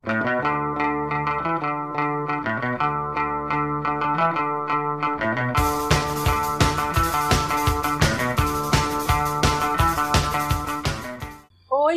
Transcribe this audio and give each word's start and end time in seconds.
Oi, 0.00 0.14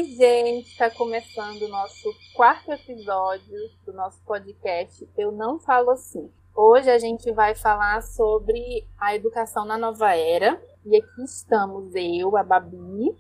gente, 0.06 0.68
está 0.72 0.90
começando 0.90 1.62
o 1.62 1.68
nosso 1.68 2.12
quarto 2.36 2.72
episódio 2.72 3.70
do 3.86 3.94
nosso 3.94 4.20
podcast 4.26 5.08
Eu 5.16 5.32
Não 5.32 5.60
Falo 5.60 5.92
Assim. 5.92 6.28
Hoje 6.56 6.90
a 6.90 6.98
gente 6.98 7.32
vai 7.32 7.54
falar 7.54 8.02
sobre 8.02 8.84
a 9.00 9.16
educação 9.16 9.64
na 9.64 9.78
nova 9.78 10.16
era. 10.16 10.60
E 10.84 10.98
aqui 10.98 11.24
estamos 11.24 11.94
eu, 11.94 12.36
a 12.36 12.42
Babi. 12.42 13.16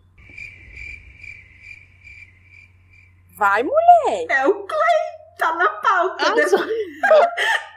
Vai, 3.41 3.63
mulher! 3.63 4.27
É 4.29 4.45
o 4.45 4.67
Clay! 4.67 5.01
Tá 5.39 5.55
na 5.55 5.67
pauta. 5.67 6.27
Ah, 6.27 6.35
depois... 6.35 6.61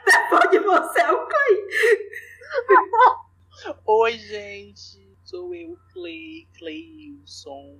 depois 0.05 0.51
de 0.51 0.59
você 0.59 1.01
é 1.01 1.11
o 1.11 1.25
Clay. 1.25 1.67
Oi, 3.83 4.11
gente. 4.11 5.17
Sou 5.23 5.55
eu, 5.55 5.75
Clay, 5.91 6.47
Cleilson. 6.55 7.79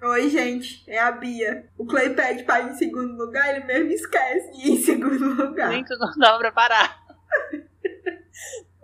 Oi, 0.00 0.30
gente. 0.30 0.88
É 0.88 1.00
a 1.00 1.10
Bia. 1.10 1.68
O 1.76 1.84
Clay 1.84 2.14
pede 2.14 2.44
pra 2.44 2.60
ir 2.60 2.70
em 2.70 2.76
segundo 2.76 3.16
lugar, 3.16 3.52
ele 3.52 3.64
mesmo 3.64 3.90
esquece 3.90 4.52
de 4.52 4.68
ir 4.68 4.72
em 4.74 4.80
segundo 4.80 5.34
lugar. 5.34 5.70
Nem 5.70 5.82
que 5.82 5.92
eu 5.92 5.98
não 5.98 6.16
dava 6.16 6.38
pra 6.38 6.52
parar. 6.52 7.04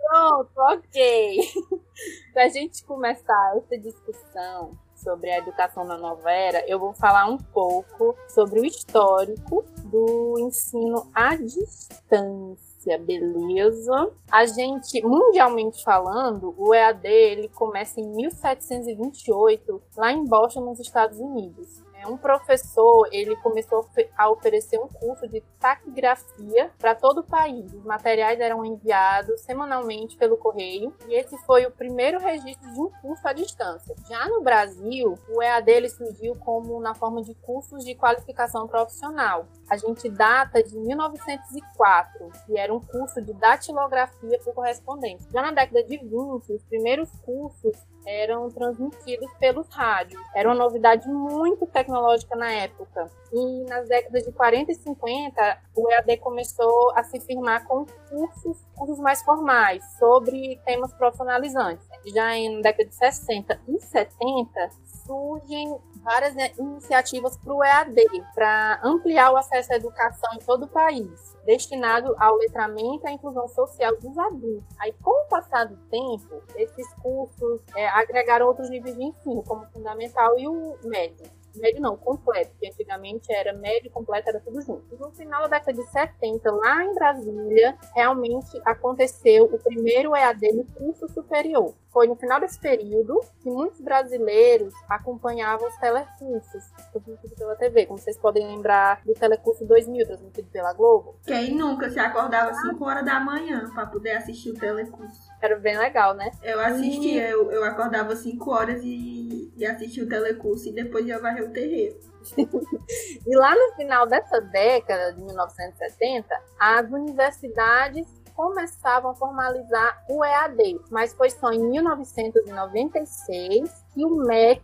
Pronto, 0.07 0.51
ok. 0.57 1.39
Pra 2.33 2.49
gente 2.49 2.83
começar 2.83 3.57
essa 3.57 3.77
discussão 3.77 4.77
sobre 4.95 5.31
a 5.31 5.39
educação 5.39 5.83
na 5.83 5.97
nova 5.97 6.31
era, 6.31 6.67
eu 6.67 6.79
vou 6.79 6.93
falar 6.93 7.25
um 7.25 7.37
pouco 7.37 8.15
sobre 8.27 8.59
o 8.59 8.65
histórico 8.65 9.65
do 9.85 10.35
ensino 10.39 11.09
à 11.13 11.35
distância, 11.35 12.97
beleza? 12.99 14.11
A 14.31 14.45
gente, 14.45 15.01
mundialmente 15.03 15.83
falando, 15.83 16.53
o 16.57 16.73
EAD 16.73 17.07
ele 17.07 17.47
começa 17.49 17.99
em 17.99 18.07
1728, 18.15 19.81
lá 19.97 20.11
em 20.11 20.23
Boston, 20.23 20.61
nos 20.61 20.79
Estados 20.79 21.19
Unidos. 21.19 21.81
Um 22.07 22.17
professor, 22.17 23.07
ele 23.11 23.35
começou 23.37 23.87
a 24.17 24.29
oferecer 24.29 24.79
um 24.79 24.87
curso 24.87 25.27
de 25.27 25.41
taquigrafia 25.59 26.71
para 26.79 26.95
todo 26.95 27.19
o 27.19 27.23
país. 27.23 27.73
Os 27.73 27.83
materiais 27.83 28.39
eram 28.39 28.65
enviados 28.65 29.41
semanalmente 29.41 30.17
pelo 30.17 30.37
correio 30.37 30.93
e 31.07 31.15
esse 31.15 31.37
foi 31.45 31.65
o 31.65 31.71
primeiro 31.71 32.19
registro 32.19 32.71
de 32.71 32.79
um 32.79 32.89
curso 33.01 33.27
à 33.27 33.33
distância. 33.33 33.95
Já 34.09 34.27
no 34.27 34.41
Brasil, 34.41 35.15
o 35.29 35.41
EAD 35.41 35.89
surgiu 35.89 36.35
como 36.35 36.79
na 36.79 36.93
forma 36.93 37.21
de 37.21 37.33
cursos 37.35 37.83
de 37.83 37.95
qualificação 37.95 38.67
profissional. 38.67 39.47
A 39.69 39.77
gente 39.77 40.09
data 40.09 40.61
de 40.61 40.77
1904, 40.77 42.31
que 42.45 42.57
era 42.57 42.73
um 42.73 42.79
curso 42.79 43.21
de 43.21 43.33
datilografia 43.33 44.39
por 44.43 44.53
correspondência. 44.53 45.29
Já 45.31 45.41
na 45.41 45.51
década 45.51 45.83
de 45.83 45.97
20, 45.97 46.11
os 46.53 46.63
primeiros 46.63 47.09
cursos 47.21 47.77
eram 48.05 48.49
transmitidos 48.49 49.31
pelos 49.39 49.67
rádios. 49.69 50.21
Era 50.35 50.49
uma 50.49 50.55
novidade 50.55 51.07
muito 51.07 51.65
tecnológica 51.67 52.35
na 52.35 52.51
época. 52.51 53.09
E 53.31 53.63
nas 53.65 53.87
décadas 53.87 54.23
de 54.23 54.31
40 54.31 54.71
e 54.71 54.75
50, 54.75 55.61
o 55.75 55.91
EAD 55.91 56.17
começou 56.17 56.91
a 56.95 57.03
se 57.03 57.19
firmar 57.19 57.65
com 57.65 57.85
cursos, 58.09 58.57
cursos 58.75 58.99
mais 58.99 59.21
formais 59.23 59.83
sobre 59.97 60.59
temas 60.65 60.93
profissionalizantes. 60.93 61.85
Já 62.13 62.35
em 62.35 62.61
década 62.61 62.89
de 62.89 62.95
60 62.95 63.61
e 63.67 63.79
70, 63.79 64.69
surgem 65.11 65.77
várias 66.01 66.33
iniciativas 66.57 67.37
para 67.37 67.53
o 67.53 67.63
EAD, 67.63 68.05
para 68.33 68.79
ampliar 68.81 69.31
o 69.31 69.37
acesso 69.37 69.73
à 69.73 69.75
educação 69.75 70.33
em 70.33 70.39
todo 70.39 70.63
o 70.63 70.67
país, 70.67 71.35
destinado 71.45 72.15
ao 72.17 72.37
letramento 72.37 73.01
e 73.03 73.09
à 73.09 73.11
inclusão 73.11 73.47
social 73.49 73.95
dos 73.99 74.17
adultos. 74.17 74.63
Aí, 74.79 74.93
com 75.03 75.25
o 75.25 75.27
passar 75.27 75.65
do 75.65 75.75
tempo, 75.89 76.41
esses 76.55 76.93
cursos 76.95 77.61
é, 77.75 77.87
agregaram 77.89 78.47
outros 78.47 78.69
níveis 78.69 78.95
de 78.95 79.03
ensino, 79.03 79.43
como 79.43 79.63
o 79.63 79.67
fundamental 79.67 80.39
e 80.39 80.47
o 80.47 80.77
médio 80.85 81.40
médio 81.59 81.81
não, 81.81 81.97
completo, 81.97 82.51
que 82.59 82.67
antigamente 82.67 83.31
era 83.33 83.53
médio 83.53 83.87
e 83.87 83.89
completo, 83.89 84.29
era 84.29 84.39
tudo 84.39 84.61
junto. 84.61 84.83
E 84.91 84.97
no 84.97 85.11
final 85.11 85.41
da 85.43 85.59
década 85.59 85.73
de 85.73 85.83
70, 85.89 86.51
lá 86.51 86.83
em 86.83 86.93
Brasília, 86.93 87.77
realmente 87.93 88.61
aconteceu 88.65 89.45
o 89.45 89.59
primeiro 89.59 90.15
EAD 90.15 90.53
no 90.53 90.65
curso 90.65 91.07
superior. 91.09 91.73
Foi 91.91 92.07
no 92.07 92.15
final 92.15 92.39
desse 92.39 92.57
período 92.57 93.19
que 93.41 93.49
muitos 93.49 93.81
brasileiros 93.81 94.73
acompanhavam 94.87 95.67
os 95.67 95.75
telecursos 95.75 96.63
transmitidos 96.91 97.33
pela 97.37 97.55
TV, 97.55 97.85
como 97.85 97.99
vocês 97.99 98.17
podem 98.17 98.47
lembrar 98.47 99.01
do 99.05 99.13
Telecurso 99.13 99.65
2000, 99.65 100.07
transmitido 100.07 100.47
pela 100.49 100.71
Globo. 100.73 101.19
Quem 101.25 101.53
nunca 101.53 101.89
se 101.89 101.99
acordava 101.99 102.53
5 102.53 102.83
horas 102.85 103.03
da 103.03 103.19
manhã 103.19 103.69
para 103.73 103.85
poder 103.87 104.11
assistir 104.11 104.51
o 104.51 104.53
telecurso? 104.53 105.29
Era 105.41 105.57
bem 105.57 105.77
legal, 105.77 106.13
né? 106.13 106.31
Eu 106.41 106.61
assistia, 106.61 107.27
eu, 107.27 107.51
eu 107.51 107.63
acordava 107.65 108.15
5 108.15 108.49
horas 108.49 108.81
e, 108.83 109.51
e 109.57 109.65
assistia 109.65 110.05
o 110.05 110.07
telecurso 110.07 110.69
e 110.69 110.71
depois 110.71 111.05
ia 111.05 111.19
varrer 111.19 111.40
terreiro. 111.49 111.99
E 113.25 113.35
lá 113.35 113.55
no 113.55 113.73
final 113.75 114.05
dessa 114.05 114.39
década 114.41 115.13
de 115.13 115.23
1970, 115.23 116.27
as 116.59 116.91
universidades 116.91 118.05
começavam 118.35 119.11
a 119.11 119.15
formalizar 119.15 120.03
o 120.09 120.25
EAD, 120.25 120.81
mas 120.89 121.13
foi 121.13 121.29
só 121.29 121.51
em 121.51 121.59
1996 121.59 123.85
que 123.93 124.03
o 124.03 124.15
MEC, 124.25 124.61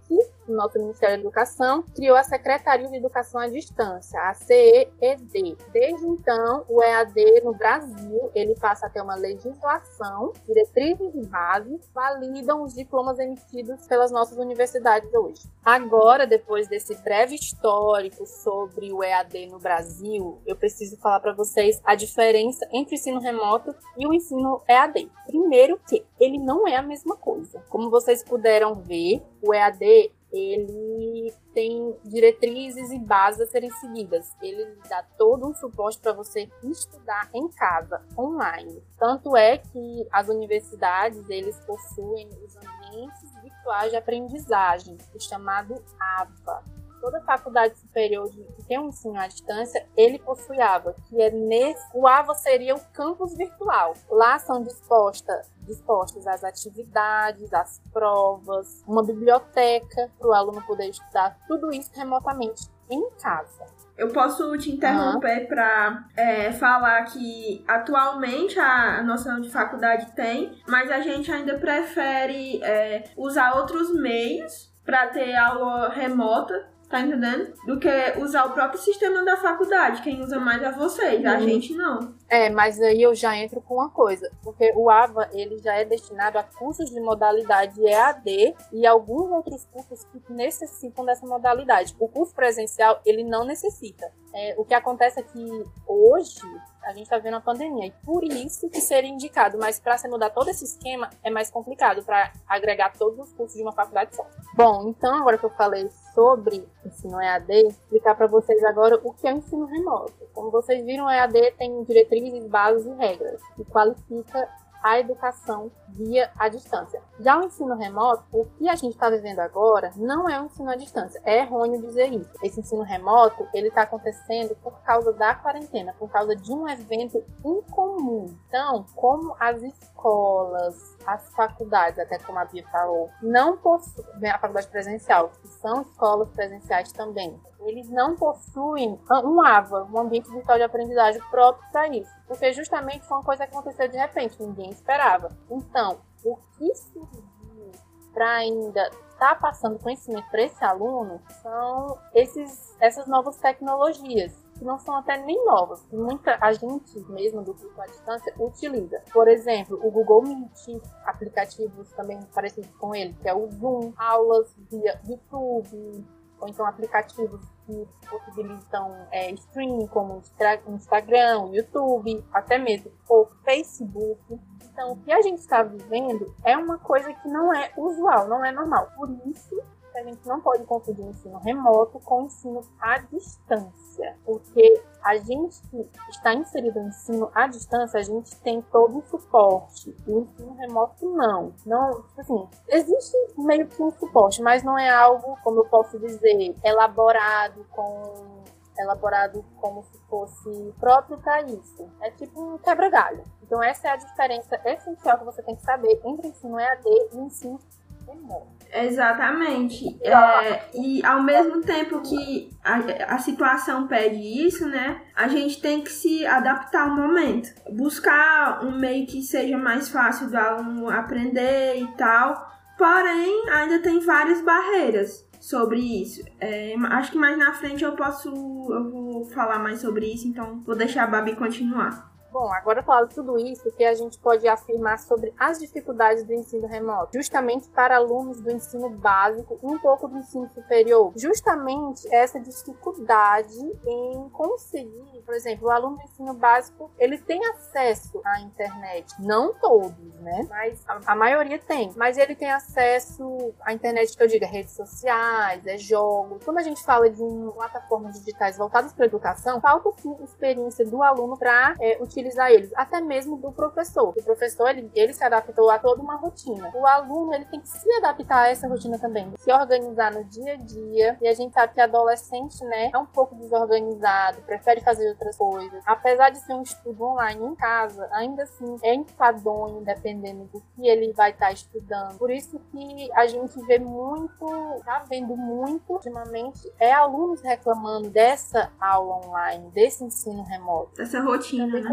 o 0.52 0.56
nosso 0.56 0.78
Ministério 0.80 1.18
da 1.18 1.22
Educação, 1.22 1.84
criou 1.96 2.16
a 2.16 2.24
Secretaria 2.24 2.88
de 2.88 2.98
Educação 2.98 3.40
à 3.40 3.48
Distância, 3.48 4.20
a 4.22 4.34
CEED. 4.34 5.58
Desde 5.72 6.08
então, 6.08 6.66
o 6.68 6.82
EAD 6.82 7.42
no 7.44 7.54
Brasil, 7.54 8.32
ele 8.34 8.56
passa 8.56 8.88
a 8.88 8.90
ter 8.90 9.02
uma 9.02 9.16
legislação, 9.16 10.34
diretrizes 10.46 11.14
e 11.16 11.26
bases, 11.26 11.90
validam 11.94 12.64
os 12.64 12.74
diplomas 12.74 13.20
emitidos 13.20 13.88
pelas 13.88 14.12
nossas 14.12 14.38
universidades 14.38 15.14
hoje. 15.14 15.42
Agora, 15.64 16.26
depois 16.26 16.68
desse 16.68 16.96
breve 17.04 17.36
histórico 17.36 18.26
sobre 18.26 18.92
o 18.92 19.04
EAD 19.04 19.48
no 19.48 19.60
Brasil, 19.60 20.42
eu 20.46 20.56
preciso 20.56 20.98
falar 20.98 21.20
para 21.20 21.34
vocês 21.34 21.82
a 21.84 21.96
diferença 21.96 22.68
entre 22.72 22.96
o 22.96 22.98
ensino 22.98 23.20
remoto 23.20 23.76
e 23.98 24.08
o 24.08 24.14
ensino 24.14 24.62
EAD. 24.68 25.12
Primeiro 25.26 25.80
que 25.88 26.06
ele 26.20 26.38
não 26.38 26.68
é 26.68 26.76
a 26.76 26.82
mesma 26.82 27.16
coisa. 27.18 27.64
Como 27.70 27.90
vocês 27.90 28.24
puderam 28.24 28.76
ver, 28.76 29.22
o 29.42 29.54
EAD 29.54 30.12
ele 30.38 31.34
tem 31.54 31.96
diretrizes 32.06 32.92
e 32.92 33.00
bases 33.00 33.42
a 33.42 33.48
serem 33.48 33.72
seguidas. 33.72 34.36
Ele 34.42 34.78
dá 34.88 35.04
todo 35.18 35.48
um 35.48 35.54
suporte 35.54 36.00
para 36.00 36.14
você 36.14 36.50
estudar 36.64 37.30
em 37.34 37.48
casa, 37.50 38.02
online. 38.18 38.84
Tanto 38.98 39.36
é 39.36 39.58
que 39.58 40.08
as 40.12 40.28
universidades 40.28 41.28
eles 41.30 41.60
possuem 41.66 42.30
os 42.46 42.56
ambientes 42.58 43.42
virtuais 43.42 43.92
de 43.92 43.98
aprendizagem, 43.98 44.98
o 45.14 45.20
chamado 45.20 45.76
ABA. 46.00 46.64
Toda 47.02 47.22
faculdade 47.22 47.78
superior 47.78 48.28
que 48.30 48.64
tem 48.66 48.80
um 48.80 48.88
ensino 48.88 49.20
à 49.20 49.28
distância, 49.28 49.88
ele 49.96 50.18
possui 50.20 50.60
ABA, 50.60 50.96
que 51.08 51.22
é 51.22 51.30
nesse. 51.30 51.86
O 51.94 52.08
ABA 52.08 52.34
seria 52.34 52.76
o 52.76 52.80
campus 52.92 53.36
virtual. 53.36 53.94
Lá 54.10 54.40
são 54.40 54.64
dispostas 54.64 55.52
dispostas 55.68 56.26
as 56.26 56.44
atividades, 56.44 57.54
as 57.54 57.82
provas, 57.92 58.84
uma 58.88 59.04
biblioteca 59.04 60.10
para 60.18 60.28
o 60.28 60.34
aluno 60.34 60.62
poder 60.66 60.90
estudar, 60.90 61.38
tudo 61.48 61.72
isso 61.72 61.92
remotamente 61.94 62.68
em 62.90 63.10
casa. 63.22 63.66
Eu 63.98 64.10
posso 64.14 64.56
te 64.58 64.72
interromper 64.72 65.42
uhum. 65.42 65.48
para 65.48 66.08
é, 66.16 66.52
falar 66.54 67.04
que 67.06 67.64
atualmente 67.68 68.60
a, 68.60 69.02
nossa 69.04 69.40
de 69.42 69.50
faculdade 69.50 70.12
tem, 70.16 70.62
mas 70.68 70.92
a 70.92 71.02
gente 71.02 71.32
ainda 71.32 71.58
prefere 71.58 72.64
é, 72.64 73.06
usar 73.18 73.56
outros 73.56 73.94
meios 73.94 74.72
para 74.86 75.08
ter 75.08 75.36
aula 75.36 75.90
remota 75.90 76.77
Tá 76.90 77.02
entendendo? 77.02 77.54
Do 77.66 77.78
que 77.78 77.90
usar 78.18 78.46
o 78.46 78.52
próprio 78.52 78.80
sistema 78.80 79.24
da 79.26 79.36
faculdade. 79.36 80.02
Quem 80.02 80.22
usa 80.22 80.40
mais 80.40 80.64
é 80.64 80.72
vocês, 80.72 81.26
a 81.26 81.38
gente 81.40 81.76
não. 81.76 82.16
É, 82.30 82.50
mas 82.50 82.82
aí 82.82 83.02
eu 83.02 83.14
já 83.14 83.36
entro 83.36 83.60
com 83.60 83.76
uma 83.76 83.90
coisa, 83.90 84.32
porque 84.42 84.72
o 84.74 84.90
AVA 84.90 85.30
ele 85.34 85.58
já 85.58 85.74
é 85.74 85.84
destinado 85.84 86.38
a 86.38 86.44
cursos 86.44 86.90
de 86.90 87.00
modalidade 87.02 87.82
EAD 87.86 88.56
e 88.72 88.88
alguns 88.88 89.30
outros 89.32 89.66
cursos 89.66 90.06
que 90.06 90.22
necessitam 90.32 91.06
dessa 91.06 91.26
modalidade. 91.26 91.94
O 92.00 92.08
curso 92.08 92.34
presencial 92.34 93.02
ele 93.06 93.24
não 93.24 93.44
necessita. 93.44 94.10
É, 94.40 94.54
o 94.56 94.64
que 94.64 94.76
acontece 94.76 95.20
é 95.20 95.24
que 95.24 95.66
hoje 95.88 96.40
a 96.84 96.94
gente 96.94 97.06
está 97.06 97.18
vendo 97.18 97.38
a 97.38 97.42
pandemia 97.42 97.88
e 97.88 97.92
por 98.06 98.24
isso 98.24 98.70
que 98.70 98.80
seria 98.80 99.10
indicado, 99.10 99.58
mas 99.58 99.80
para 99.80 99.98
você 99.98 100.08
mudar 100.08 100.30
todo 100.30 100.48
esse 100.48 100.64
esquema 100.64 101.10
é 101.24 101.32
mais 101.32 101.50
complicado 101.50 102.04
para 102.04 102.32
agregar 102.48 102.94
todos 102.96 103.18
os 103.18 103.34
cursos 103.34 103.58
de 103.58 103.64
uma 103.64 103.72
faculdade 103.72 104.16
só. 104.16 104.24
Bom, 104.54 104.90
então 104.90 105.16
agora 105.16 105.40
que 105.40 105.46
eu 105.46 105.50
falei 105.50 105.90
sobre 106.14 106.64
ensino 106.86 107.20
EAD, 107.20 107.68
explicar 107.68 108.14
para 108.14 108.28
vocês 108.28 108.64
agora 108.64 109.02
o 109.04 109.12
que 109.12 109.28
é 109.28 109.34
o 109.34 109.38
ensino 109.38 109.66
remoto. 109.66 110.14
Como 110.36 110.52
vocês 110.52 110.86
viram, 110.86 111.08
o 111.08 111.10
EAD 111.10 111.54
tem 111.58 111.84
diretrizes, 111.84 112.46
bases 112.46 112.86
e 112.86 112.94
regras, 112.94 113.42
que 113.56 113.66
qualifica 113.66 114.48
a 114.88 115.00
educação 115.00 115.70
via 115.90 116.32
à 116.38 116.48
distância. 116.48 117.02
Já 117.20 117.38
o 117.38 117.44
ensino 117.44 117.76
remoto, 117.76 118.24
o 118.32 118.46
que 118.46 118.70
a 118.70 118.76
gente 118.76 118.94
está 118.94 119.10
vivendo 119.10 119.40
agora, 119.40 119.92
não 119.98 120.30
é 120.30 120.40
um 120.40 120.46
ensino 120.46 120.70
à 120.70 120.76
distância. 120.76 121.22
É 121.26 121.40
errôneo 121.40 121.82
dizer 121.82 122.14
isso. 122.14 122.32
Esse 122.42 122.62
ensino 122.62 122.84
remoto, 122.84 123.46
ele 123.54 123.68
está 123.68 123.82
acontecendo 123.82 124.56
por 124.64 124.80
causa 124.84 125.12
da 125.12 125.36
quarentena, 125.36 125.94
por 126.00 126.10
causa 126.10 126.36
de 126.36 126.54
um 126.54 126.70
evento 126.70 127.22
incomum. 127.44 128.34
Então, 128.48 128.86
como 128.96 129.36
as 129.40 129.62
escolas, 129.62 130.98
as 131.06 131.34
faculdades, 131.34 132.00
até 132.00 132.18
como 132.20 132.40
a 132.40 132.46
Bia 132.46 132.66
falou, 132.72 133.10
não 133.22 133.58
possuem 133.58 134.32
a 134.32 134.40
faculdade 134.40 134.68
presencial, 134.68 135.32
que 135.42 135.48
são 135.48 135.82
escolas 135.82 136.30
presenciais 136.30 136.92
também. 136.94 137.38
Eles 137.62 137.90
não 137.90 138.16
possuem 138.16 139.00
um 139.24 139.42
AVA, 139.46 139.88
um 139.92 140.00
ambiente 140.00 140.30
virtual 140.30 140.58
de 140.58 140.64
aprendizagem 140.64 141.22
próprio 141.30 141.70
para 141.72 141.88
isso, 141.90 142.17
porque 142.28 142.52
justamente 142.54 143.06
foi 143.06 143.18
uma 143.18 143.24
coisa 143.24 143.48
que 143.48 143.56
aconteceu 143.56 143.88
de 143.88 143.98
repente, 143.98 144.42
ninguém 144.42 144.70
esperava. 144.70 145.30
Então, 145.50 146.00
o 146.24 146.36
que 146.58 146.76
surgiu 146.76 147.72
para 148.14 148.32
ainda 148.38 148.82
estar 149.18 149.34
tá 149.34 149.36
passando 149.36 149.80
conhecimento 149.80 150.30
para 150.30 150.42
esse 150.42 150.64
aluno 150.64 151.22
são 151.42 151.98
esses, 152.14 152.76
essas 152.80 153.08
novas 153.08 153.38
tecnologias 153.38 154.36
que 154.58 154.66
não 154.66 154.80
são 154.80 154.96
até 154.96 155.18
nem 155.18 155.46
novas, 155.46 155.82
que 155.86 155.96
muita 155.96 156.38
a 156.42 156.52
gente 156.52 157.00
mesmo 157.10 157.44
do 157.44 157.54
curso 157.54 157.80
à 157.80 157.86
distância 157.86 158.34
utiliza. 158.40 159.02
Por 159.14 159.28
exemplo, 159.28 159.80
o 159.84 159.92
Google 159.92 160.24
Meet, 160.24 160.82
aplicativos 161.06 161.92
também 161.94 162.20
parecidos 162.34 162.72
com 162.78 162.96
ele, 162.96 163.16
que 163.22 163.30
é 163.30 163.34
o 163.34 163.48
Zoom, 163.52 163.94
aulas 163.96 164.56
via 164.70 165.00
YouTube, 165.08 166.06
ou 166.40 166.48
então 166.48 166.66
aplicativos 166.66 167.42
que 167.68 167.88
possibilitam 168.10 168.96
é, 169.12 169.32
streaming 169.32 169.88
como 169.88 170.24
o 170.66 170.72
Instagram, 170.74 171.50
YouTube, 171.52 172.26
até 172.34 172.58
mesmo 172.58 172.90
o 173.10 173.26
Facebook. 173.44 174.40
Então, 174.64 174.94
o 174.94 174.98
que 174.98 175.12
a 175.12 175.22
gente 175.22 175.40
está 175.40 175.62
vivendo 175.62 176.34
é 176.44 176.58
uma 176.58 176.78
coisa 176.78 177.14
que 177.14 177.28
não 177.28 177.54
é 177.54 177.72
usual, 177.76 178.28
não 178.28 178.44
é 178.44 178.52
normal. 178.52 178.92
Por 178.96 179.10
isso 179.28 179.62
a 179.96 180.04
gente 180.04 180.28
não 180.28 180.40
pode 180.40 180.64
confundir 180.66 181.04
o 181.04 181.10
ensino 181.10 181.40
remoto 181.40 182.00
com 182.00 182.22
o 182.22 182.26
ensino 182.26 182.62
à 182.80 183.00
distância, 183.00 184.16
porque 184.24 184.82
a 185.08 185.16
gente 185.18 185.62
que 185.70 185.90
está 186.10 186.34
inserido 186.34 186.82
no 186.82 186.90
ensino 186.90 187.32
à 187.34 187.48
distância, 187.48 188.00
a 188.00 188.04
gente 188.04 188.36
tem 188.42 188.62
todo 188.62 189.00
o 189.00 189.04
suporte. 189.04 189.96
E 190.06 190.12
o 190.12 190.20
ensino 190.20 190.54
remoto 190.56 191.10
não. 191.16 191.54
Não, 191.66 192.04
assim, 192.18 192.48
existe 192.68 193.16
meio 193.38 193.68
que 193.68 193.82
um 193.82 193.92
suporte, 193.92 194.42
mas 194.42 194.64
não 194.64 194.78
é 194.78 194.90
algo, 194.90 195.38
como 195.44 195.62
eu 195.62 195.66
posso 195.66 195.98
dizer, 195.98 196.56
elaborado 196.64 197.66
com 197.72 198.38
elaborado 198.78 199.44
como 199.60 199.84
se 199.84 199.98
fosse 200.08 200.74
próprio 200.80 201.18
para 201.18 201.42
isso. 201.44 201.90
É 202.02 202.12
tipo 202.12 202.40
um 202.40 202.58
quebra-galho. 202.60 203.24
Então 203.42 203.64
essa 203.64 203.88
é 203.88 203.92
a 203.92 203.96
diferença 203.96 204.60
essencial 204.66 205.18
que 205.18 205.26
você 205.26 205.42
tem 205.42 205.56
que 205.56 205.64
saber 205.64 206.00
entre 206.06 206.28
ensino 206.28 206.60
EAD 206.60 206.86
e 207.14 207.18
ensino 207.18 207.60
remoto. 208.06 208.57
Exatamente. 208.74 209.86
É, 210.02 210.70
e 210.74 211.04
ao 211.06 211.24
mesmo 211.24 211.62
tempo 211.62 212.02
que 212.02 212.50
a, 212.64 213.16
a 213.16 213.18
situação 213.20 213.88
pede 213.88 214.18
isso, 214.18 214.68
né? 214.68 215.02
A 215.16 215.28
gente 215.28 215.62
tem 215.62 215.82
que 215.82 215.92
se 215.92 216.26
adaptar 216.26 216.90
ao 216.90 216.96
momento. 216.96 217.50
Buscar 217.72 218.64
um 218.64 218.78
meio 218.78 219.06
que 219.08 219.22
seja 219.22 219.58
mais 219.58 219.90
fácil 219.90 220.30
do 220.30 220.38
aluno 220.38 220.90
aprender 220.90 221.78
e 221.78 221.88
tal. 221.98 222.48
Porém, 222.78 223.50
ainda 223.50 223.80
tem 223.80 224.00
várias 224.00 224.42
barreiras 224.42 225.28
sobre 225.40 225.80
isso. 225.80 226.24
É, 226.40 226.76
acho 226.92 227.12
que 227.12 227.18
mais 227.18 227.38
na 227.38 227.54
frente 227.54 227.84
eu 227.84 227.94
posso. 227.94 228.30
Eu 228.30 228.92
vou 228.92 229.26
falar 229.26 229.60
mais 229.60 229.80
sobre 229.82 230.06
isso, 230.14 230.28
então 230.28 230.62
vou 230.66 230.76
deixar 230.76 231.04
a 231.04 231.08
Babi 231.08 231.36
continuar. 231.36 232.17
Bom, 232.32 232.52
agora 232.54 232.84
falando 232.84 233.10
tudo 233.14 233.38
isso, 233.40 233.72
que 233.72 233.84
a 233.84 233.96
gente 233.96 234.20
pode 234.20 234.48
afirmar 234.48 235.00
sobre 235.00 235.34
as 235.40 235.60
dificuldades 235.60 236.24
do 236.24 236.34
ensino 236.34 236.68
remoto, 236.68 237.12
justamente 237.14 237.68
para 237.70 237.96
alunos 237.96 238.42
do 238.42 238.52
ensino 238.52 238.90
básico 238.90 239.58
e 239.64 239.66
um 239.66 239.80
pouco 239.80 240.08
do 240.08 240.18
ensino 240.18 240.48
superior. 240.50 241.14
Justamente 241.16 242.08
essa 242.14 242.40
dificuldade 242.40 243.58
em 243.86 244.30
conseguir, 244.30 245.24
por 245.26 245.34
exemplo, 245.34 245.68
o 245.68 245.72
aluno 245.72 245.98
do 245.98 246.04
ensino 246.04 246.34
básico, 246.34 246.92
ele 247.00 247.18
tem 247.18 247.44
acesso 247.48 248.22
à 248.24 248.42
internet, 248.42 249.14
não 249.20 249.54
todos, 249.54 250.16
né? 250.20 250.46
Mas 250.50 250.84
a, 250.88 251.00
a 251.14 251.16
maioria 251.16 251.58
tem, 251.58 251.92
mas 251.96 252.18
ele 252.18 252.36
tem 252.36 252.52
acesso 252.52 253.54
à 253.62 253.74
internet 253.74 254.16
que 254.16 254.22
eu 254.22 254.28
digo, 254.28 254.46
redes 254.46 254.74
sociais, 254.74 255.66
é 255.66 255.78
jogos. 255.78 256.44
Quando 256.44 256.58
a 256.58 256.64
gente 256.64 256.84
fala 256.84 257.10
de 257.10 257.24
um, 257.24 257.52
plataformas 257.52 258.20
digitais 258.20 258.58
voltadas 258.58 258.94
para 258.94 259.06
a 259.06 259.08
educação, 259.08 259.60
falta 259.62 259.92
sim 260.02 260.16
experiência 260.24 260.86
do 260.86 261.02
aluno 261.02 261.38
para 261.38 261.76
é, 261.80 261.98
utilizar 262.02 262.17
utilizar 262.18 262.52
eles, 262.52 262.72
até 262.76 263.00
mesmo 263.00 263.38
do 263.38 263.52
professor. 263.52 264.10
O 264.10 264.24
professor, 264.24 264.70
ele, 264.70 264.90
ele 264.96 265.14
se 265.14 265.24
adaptou 265.24 265.70
a 265.70 265.78
toda 265.78 266.02
uma 266.02 266.16
rotina. 266.16 266.72
O 266.74 266.86
aluno, 266.86 267.34
ele 267.34 267.46
tem 267.46 267.60
que 267.60 267.70
se 267.70 267.92
adaptar 267.94 268.46
a 268.46 268.50
essa 268.50 268.68
rotina 268.68 268.98
também, 268.98 269.32
se 269.38 269.52
organizar 269.52 270.12
no 270.12 270.24
dia 270.24 270.54
a 270.54 270.56
dia. 270.56 271.18
E 271.22 271.28
a 271.28 271.34
gente 271.34 271.54
sabe 271.54 271.74
que 271.74 271.82
adolescente, 271.82 272.64
né, 272.66 272.90
é 272.94 272.98
um 272.98 273.06
pouco 273.06 273.36
desorganizado, 273.36 274.42
prefere 274.42 274.82
fazer 274.82 275.10
outras 275.10 275.38
coisas. 275.38 275.84
Apesar 275.86 276.32
de 276.32 276.40
ser 276.40 276.54
um 276.54 276.64
estudo 276.64 277.04
online 277.04 277.44
em 277.46 277.56
casa, 277.56 278.08
ainda 278.12 278.44
assim 278.44 278.78
é 278.84 278.96
enfadonho, 278.96 279.82
dependendo 279.82 280.46
do 280.46 280.62
que 280.76 280.88
ele 280.88 281.14
vai 281.14 281.32
estar 281.32 281.48
tá 281.48 281.52
estudando. 281.52 282.18
Por 282.18 282.32
isso 282.32 282.60
que 282.72 283.12
a 283.14 283.28
gente 283.28 283.60
vê 283.66 283.78
muito, 283.78 284.46
tá 284.84 285.04
vendo 285.08 285.36
muito 285.38 285.94
ultimamente, 285.94 286.72
é 286.80 286.92
alunos 286.92 287.42
reclamando 287.42 288.10
dessa 288.10 288.72
aula 288.80 289.26
online, 289.26 289.70
desse 289.72 290.04
ensino 290.04 290.44
remoto. 290.44 291.02
Essa 291.02 291.22
rotina, 291.22 291.66
Também 291.68 291.84
né? 291.84 291.90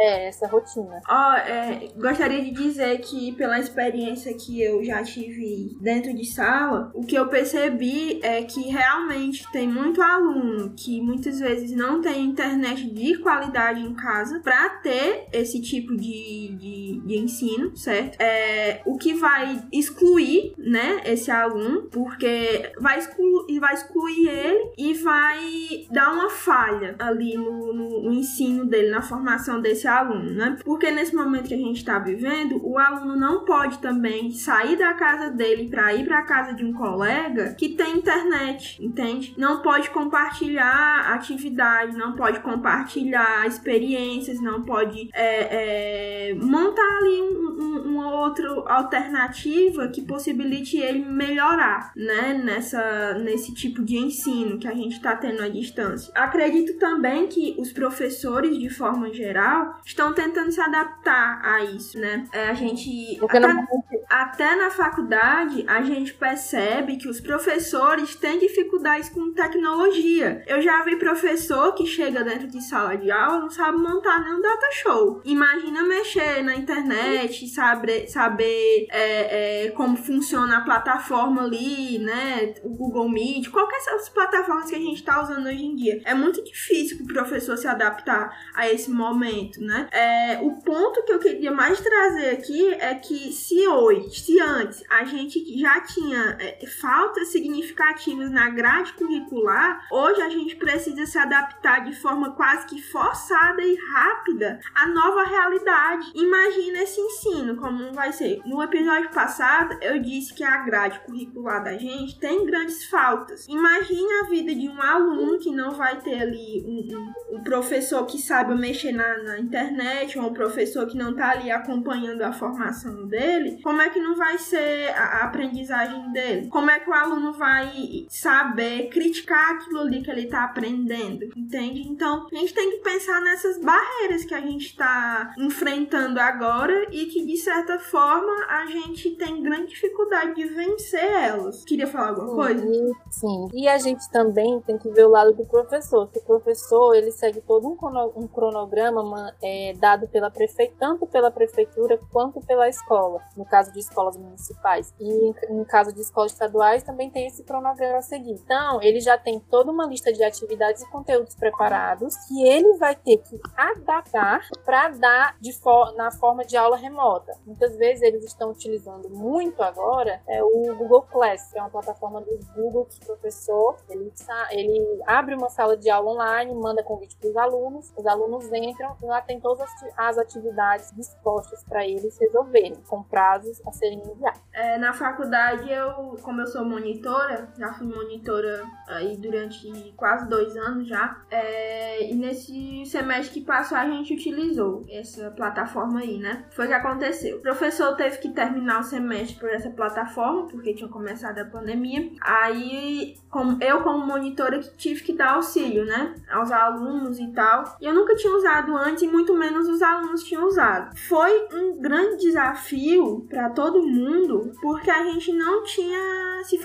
É, 0.00 0.28
essa 0.28 0.46
rotina. 0.46 1.00
Ó, 1.08 1.32
oh, 1.32 1.36
é, 1.36 1.88
gostaria 1.96 2.42
de 2.42 2.50
dizer 2.50 2.98
que 2.98 3.32
pela 3.32 3.58
experiência 3.58 4.34
que 4.34 4.60
eu 4.60 4.82
já 4.84 5.02
tive 5.02 5.76
dentro 5.80 6.14
de 6.14 6.24
sala, 6.24 6.90
o 6.94 7.04
que 7.04 7.16
eu 7.16 7.28
percebi 7.28 8.20
é 8.22 8.42
que 8.42 8.62
realmente 8.68 9.50
tem 9.52 9.68
muito 9.68 10.00
aluno 10.02 10.72
que 10.76 11.00
muitas 11.00 11.40
vezes 11.40 11.72
não 11.72 12.00
tem 12.00 12.24
internet 12.24 12.88
de 12.90 13.18
qualidade 13.18 13.80
em 13.80 13.94
casa 13.94 14.40
para 14.40 14.68
ter 14.80 15.26
esse 15.32 15.60
tipo 15.60 15.96
de, 15.96 16.56
de, 16.58 17.02
de 17.04 17.16
ensino, 17.16 17.76
certo? 17.76 18.20
É, 18.20 18.82
o 18.84 18.96
que 18.96 19.14
vai 19.14 19.62
excluir, 19.72 20.54
né, 20.58 21.02
esse 21.04 21.30
aluno, 21.30 21.82
porque 21.90 22.72
vai 22.80 22.98
excluir, 22.98 23.58
vai 23.58 23.74
excluir 23.74 24.28
ele 24.28 24.72
e 24.76 24.94
vai 24.94 25.86
dar 25.90 26.12
uma 26.12 26.30
falha 26.30 26.96
ali 26.98 27.34
no, 27.36 27.72
no, 27.72 28.02
no 28.02 28.12
ensino 28.12 28.64
dele, 28.64 28.90
na 28.98 29.02
formação 29.02 29.60
desse 29.60 29.86
aluno, 29.86 30.30
né? 30.32 30.56
Porque 30.64 30.90
nesse 30.90 31.14
momento 31.14 31.48
que 31.48 31.54
a 31.54 31.58
gente 31.58 31.76
está 31.76 31.98
vivendo, 32.00 32.60
o 32.64 32.76
aluno 32.78 33.14
não 33.16 33.44
pode 33.44 33.78
também 33.78 34.32
sair 34.32 34.76
da 34.76 34.92
casa 34.94 35.30
dele 35.30 35.68
para 35.68 35.94
ir 35.94 36.04
para 36.04 36.18
a 36.18 36.22
casa 36.22 36.52
de 36.52 36.64
um 36.64 36.72
colega 36.72 37.54
que 37.54 37.70
tem 37.70 37.98
internet, 37.98 38.84
entende? 38.84 39.34
Não 39.38 39.62
pode 39.62 39.90
compartilhar 39.90 41.12
atividade, 41.14 41.96
não 41.96 42.14
pode 42.14 42.40
compartilhar 42.40 43.46
experiências, 43.46 44.40
não 44.40 44.62
pode 44.62 45.08
é, 45.14 46.30
é, 46.30 46.34
montar 46.34 46.98
ali 46.98 47.22
um, 47.22 47.56
um, 47.60 47.82
uma 47.92 48.20
outra 48.22 48.48
alternativa 48.66 49.88
que 49.88 50.02
possibilite 50.02 50.76
ele 50.76 51.04
melhorar, 51.04 51.92
né? 51.94 52.34
Nessa, 52.42 53.14
nesse 53.14 53.54
tipo 53.54 53.84
de 53.84 53.96
ensino 53.96 54.58
que 54.58 54.66
a 54.66 54.74
gente 54.74 54.96
está 54.96 55.14
tendo 55.14 55.42
à 55.42 55.48
distância. 55.48 56.12
Acredito 56.16 56.78
também 56.78 57.28
que 57.28 57.54
os 57.58 57.72
professores, 57.72 58.58
de 58.58 58.68
forma 58.68 58.87
forma 58.90 59.12
geral, 59.12 59.78
estão 59.84 60.12
tentando 60.12 60.50
se 60.50 60.60
adaptar 60.60 61.40
a 61.44 61.64
isso, 61.64 61.98
né? 61.98 62.26
É, 62.32 62.48
a 62.48 62.54
gente. 62.54 63.18
Até, 63.22 63.40
não... 63.40 63.66
até, 64.08 64.56
na 64.56 64.70
faculdade, 64.70 65.64
a 65.66 65.82
gente 65.82 66.14
percebe 66.14 66.96
que 66.96 67.08
os 67.08 67.20
professores 67.20 68.14
têm 68.14 68.38
dificuldades 68.38 69.08
com 69.08 69.32
tecnologia. 69.32 70.42
Eu 70.46 70.62
já 70.62 70.82
vi 70.82 70.96
professor 70.96 71.74
que 71.74 71.86
chega 71.86 72.24
dentro 72.24 72.48
de 72.48 72.62
sala 72.62 72.96
de 72.96 73.10
aula 73.10 73.40
não 73.40 73.50
sabe 73.50 73.78
montar 73.78 74.20
nenhum 74.24 74.40
data 74.40 74.66
show. 74.72 75.20
Imagina 75.24 75.82
mexer 75.82 76.42
na 76.42 76.56
internet, 76.56 77.46
saber, 77.48 78.08
saber 78.08 78.86
é, 78.90 79.66
é, 79.66 79.70
como 79.72 79.96
funciona 79.96 80.58
a 80.58 80.60
plataforma 80.62 81.42
ali, 81.42 81.98
né? 81.98 82.54
O 82.62 82.70
Google 82.70 83.08
Meet, 83.08 83.50
qualquer 83.50 83.78
dessas 83.78 84.08
plataformas 84.08 84.68
que 84.68 84.76
a 84.76 84.80
gente 84.80 84.96
está 84.96 85.22
usando 85.22 85.46
hoje 85.46 85.64
em 85.64 85.76
dia. 85.76 86.00
É 86.04 86.14
muito 86.14 86.42
difícil 86.42 86.96
para 86.96 87.04
o 87.04 87.08
professor 87.08 87.56
se 87.56 87.68
adaptar 87.68 88.34
a 88.54 88.68
esse 88.68 88.90
momento, 88.90 89.60
né? 89.60 89.88
É, 89.92 90.38
o 90.42 90.60
ponto 90.62 91.04
que 91.04 91.12
eu 91.12 91.18
queria 91.18 91.52
mais 91.52 91.80
trazer 91.80 92.30
aqui 92.30 92.72
é 92.74 92.94
que 92.94 93.32
se 93.32 93.66
hoje 93.66 93.97
hoje, 93.98 94.20
se 94.20 94.40
antes 94.40 94.82
a 94.88 95.04
gente 95.04 95.58
já 95.58 95.80
tinha 95.80 96.36
é, 96.40 96.66
faltas 96.80 97.28
significativas 97.28 98.30
na 98.30 98.48
grade 98.50 98.92
curricular, 98.94 99.86
hoje 99.90 100.22
a 100.22 100.28
gente 100.28 100.56
precisa 100.56 101.06
se 101.06 101.18
adaptar 101.18 101.84
de 101.84 101.94
forma 101.94 102.32
quase 102.32 102.66
que 102.66 102.80
forçada 102.80 103.62
e 103.62 103.76
rápida 103.92 104.60
à 104.74 104.86
nova 104.88 105.24
realidade. 105.24 106.12
Imagina 106.14 106.82
esse 106.82 107.00
ensino, 107.00 107.56
como 107.56 107.92
vai 107.92 108.12
ser. 108.12 108.40
No 108.44 108.62
episódio 108.62 109.10
passado, 109.10 109.76
eu 109.82 109.98
disse 110.00 110.32
que 110.32 110.44
a 110.44 110.58
grade 110.58 111.00
curricular 111.00 111.62
da 111.62 111.76
gente 111.76 112.18
tem 112.18 112.46
grandes 112.46 112.84
faltas. 112.84 113.46
Imagine 113.48 114.12
a 114.22 114.28
vida 114.28 114.54
de 114.54 114.68
um 114.68 114.80
aluno 114.80 115.38
que 115.38 115.50
não 115.50 115.72
vai 115.72 116.00
ter 116.00 116.22
ali 116.22 116.64
um, 116.66 116.96
um, 116.96 117.38
um 117.38 117.42
professor 117.42 118.04
que 118.06 118.18
sabe 118.18 118.54
mexer 118.54 118.92
na, 118.92 119.22
na 119.22 119.38
internet, 119.38 120.18
ou 120.18 120.26
um 120.26 120.32
professor 120.32 120.86
que 120.86 120.96
não 120.96 121.10
está 121.10 121.30
ali 121.30 121.50
acompanhando 121.50 122.22
a 122.22 122.32
formação 122.32 123.06
dele, 123.06 123.60
como 123.62 123.80
é 123.80 123.87
que 123.90 124.00
não 124.00 124.16
vai 124.16 124.38
ser 124.38 124.90
a, 124.90 125.24
aprendizagem 125.24 126.12
dele? 126.12 126.48
Como 126.48 126.70
é 126.70 126.80
que 126.80 126.88
o 126.88 126.94
aluno 126.94 127.32
vai 127.32 128.06
saber 128.08 128.88
criticar 128.88 129.56
aquilo 129.56 129.80
ali 129.80 130.02
que 130.02 130.10
ele 130.10 130.24
está 130.24 130.44
aprendendo? 130.44 131.24
Entende? 131.36 131.82
Então, 131.88 132.26
a 132.30 132.34
gente 132.34 132.54
tem 132.54 132.70
que 132.70 132.78
pensar 132.78 133.20
nessas 133.20 133.58
barreiras 133.58 134.24
que 134.24 134.34
a 134.34 134.40
gente 134.40 134.66
está 134.66 135.34
enfrentando 135.38 136.20
agora 136.20 136.86
e 136.90 137.06
que, 137.06 137.24
de 137.24 137.36
certa 137.36 137.78
forma, 137.78 138.46
a 138.48 138.66
gente 138.66 139.10
tem 139.12 139.42
grande 139.42 139.68
dificuldade 139.68 140.34
de 140.34 140.44
vencer 140.46 141.04
elas. 141.04 141.64
Queria 141.64 141.86
falar 141.86 142.08
alguma 142.10 142.34
coisa? 142.34 142.66
Sim. 143.10 143.48
E 143.52 143.68
a 143.68 143.78
gente 143.78 144.08
também 144.10 144.60
tem 144.60 144.78
que 144.78 144.88
ver 144.90 145.06
o 145.06 145.10
lado 145.10 145.32
do 145.34 145.44
professor, 145.44 146.08
que 146.08 146.18
o 146.18 146.22
professor 146.22 146.94
ele 146.94 147.10
segue 147.12 147.40
todo 147.40 147.68
um 147.68 148.26
cronograma 148.26 149.34
é, 149.42 149.74
dado 149.78 150.08
pela 150.08 150.30
prefeitura, 150.30 150.78
tanto 150.78 151.06
pela 151.06 151.30
prefeitura 151.30 151.98
quanto 152.12 152.40
pela 152.40 152.68
escola, 152.68 153.20
no 153.36 153.44
caso 153.44 153.72
de 153.72 153.77
escolas 153.80 154.16
municipais. 154.16 154.94
E 155.00 155.34
no 155.50 155.64
caso 155.64 155.92
de 155.92 156.00
escolas 156.00 156.32
estaduais 156.32 156.82
também 156.82 157.10
tem 157.10 157.26
esse 157.26 157.42
cronograma 157.44 157.98
a 157.98 158.02
seguir. 158.02 158.32
Então, 158.32 158.80
ele 158.82 159.00
já 159.00 159.16
tem 159.16 159.40
toda 159.40 159.70
uma 159.70 159.86
lista 159.86 160.12
de 160.12 160.22
atividades 160.22 160.82
e 160.82 160.90
conteúdos 160.90 161.34
preparados 161.34 162.14
que 162.26 162.46
ele 162.46 162.74
vai 162.74 162.94
ter 162.94 163.18
que 163.18 163.40
adaptar 163.56 164.40
para 164.64 164.88
dar 164.88 165.36
de 165.40 165.52
for 165.52 165.94
na 165.94 166.10
forma 166.10 166.44
de 166.44 166.56
aula 166.56 166.76
remota. 166.76 167.32
Muitas 167.46 167.76
vezes 167.76 168.02
eles 168.02 168.24
estão 168.24 168.50
utilizando 168.50 169.08
muito 169.10 169.62
agora 169.62 170.20
é 170.26 170.42
o 170.42 170.74
Google 170.76 171.02
Class, 171.02 171.50
que 171.52 171.58
é 171.58 171.62
uma 171.62 171.70
plataforma 171.70 172.20
do 172.20 172.38
Google 172.54 172.86
que 172.86 173.02
o 173.02 173.06
professor 173.06 173.76
ele, 173.88 174.12
ele 174.50 175.02
abre 175.06 175.34
uma 175.34 175.48
sala 175.48 175.76
de 175.76 175.90
aula 175.90 176.12
online, 176.12 176.54
manda 176.54 176.82
convite 176.82 177.16
para 177.16 177.30
os 177.30 177.36
alunos, 177.36 177.92
os 177.96 178.06
alunos 178.06 178.52
entram 178.52 178.96
e 179.02 179.06
lá 179.06 179.20
tem 179.20 179.40
todas 179.40 179.68
as 179.96 180.18
atividades 180.18 180.90
dispostas 180.94 181.64
para 181.64 181.86
eles 181.86 182.18
resolverem, 182.18 182.76
com 182.88 183.02
prazos 183.02 183.60
serem 183.72 183.98
enviados. 183.98 184.40
É, 184.52 184.76
na 184.78 184.92
faculdade, 184.92 185.70
eu, 185.70 186.16
como 186.22 186.40
eu 186.40 186.46
sou 186.46 186.64
monitora, 186.64 187.48
já 187.56 187.72
fui 187.72 187.86
monitora 187.86 188.64
aí 188.88 189.16
durante 189.16 189.92
quase 189.96 190.28
dois 190.28 190.56
anos 190.56 190.88
já, 190.88 191.16
é, 191.30 192.10
e 192.10 192.14
nesse 192.14 192.84
semestre 192.86 193.40
que 193.40 193.46
passou 193.46 193.78
a 193.78 193.86
gente 193.86 194.14
utilizou 194.14 194.84
essa 194.90 195.30
plataforma 195.30 196.00
aí, 196.00 196.18
né? 196.18 196.44
Foi 196.50 196.64
o 196.64 196.68
que 196.68 196.74
aconteceu. 196.74 197.38
O 197.38 197.40
professor 197.40 197.94
teve 197.94 198.18
que 198.18 198.30
terminar 198.30 198.80
o 198.80 198.84
semestre 198.84 199.38
por 199.38 199.48
essa 199.48 199.70
plataforma, 199.70 200.46
porque 200.46 200.74
tinha 200.74 200.88
começado 200.88 201.38
a 201.38 201.44
pandemia. 201.44 202.10
Aí, 202.20 203.16
como, 203.30 203.62
eu 203.62 203.82
como 203.82 204.06
monitora 204.06 204.60
tive 204.76 205.02
que 205.02 205.12
dar 205.12 205.34
auxílio, 205.34 205.84
né? 205.84 206.14
Aos 206.30 206.50
alunos 206.50 207.18
e 207.18 207.28
tal. 207.28 207.76
E 207.80 207.86
eu 207.86 207.94
nunca 207.94 208.14
tinha 208.16 208.34
usado 208.34 208.76
antes 208.76 209.02
e 209.02 209.08
muito 209.08 209.36
menos 209.36 209.68
os 209.68 209.82
alunos 209.82 210.24
tinham 210.24 210.46
usado. 210.46 210.96
Foi 211.08 211.48
um 211.52 211.80
grande 211.80 212.18
desafio 212.18 213.26
para 213.28 213.50
todo 213.58 213.82
mundo, 213.82 214.52
porque 214.62 214.88
a 214.88 215.02
gente 215.02 215.32
não 215.32 215.64
tinha 215.64 216.44
se 216.44 216.60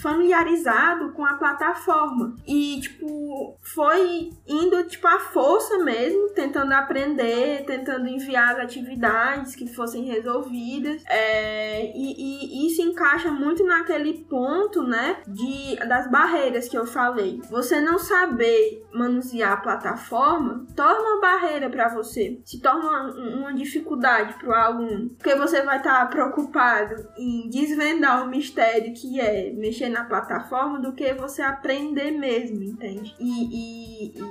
familiarizado 0.00 1.12
com 1.12 1.22
a 1.22 1.34
plataforma. 1.34 2.36
E, 2.46 2.80
tipo, 2.80 3.54
foi 3.60 4.30
indo, 4.46 4.82
tipo, 4.84 5.06
à 5.06 5.18
força 5.18 5.76
mesmo, 5.76 6.30
tentando 6.30 6.72
aprender, 6.72 7.66
tentando 7.66 8.08
enviar 8.08 8.54
as 8.54 8.60
atividades 8.60 9.54
que 9.54 9.66
fossem 9.66 10.04
resolvidas. 10.06 11.02
É, 11.06 11.92
e, 11.94 12.14
e, 12.16 12.66
isso 12.66 12.80
encaixa 12.80 13.30
muito 13.30 13.62
naquele 13.64 14.24
ponto, 14.24 14.82
né, 14.82 15.18
de, 15.28 15.76
das 15.86 16.10
barreiras 16.10 16.66
que 16.66 16.78
eu 16.78 16.86
falei. 16.86 17.42
Você 17.50 17.78
não 17.78 17.98
saber 17.98 18.86
manusear 18.90 19.52
a 19.52 19.56
plataforma 19.58 20.66
torna 20.74 20.98
uma 20.98 21.20
barreira 21.20 21.68
para 21.68 21.88
você, 21.88 22.40
se 22.42 22.58
torna 22.58 22.88
uma, 22.88 23.36
uma 23.36 23.54
dificuldade 23.54 24.32
para 24.38 24.48
o 24.48 24.54
aluno, 24.54 25.10
porque 25.10 25.34
você 25.34 25.60
vai 25.60 25.76
estar 25.76 26.06
tá 26.06 26.06
preocupado 26.38 27.08
em 27.16 27.48
desvendar 27.48 28.24
o 28.24 28.28
mistério 28.28 28.94
que 28.94 29.20
é 29.20 29.50
mexer 29.52 29.88
na 29.88 30.04
plataforma 30.04 30.78
do 30.78 30.92
que 30.92 31.12
você 31.14 31.42
aprender 31.42 32.12
mesmo, 32.12 32.62
entende? 32.62 33.14
E, 33.18 34.12
e, 34.12 34.18
e 34.18 34.22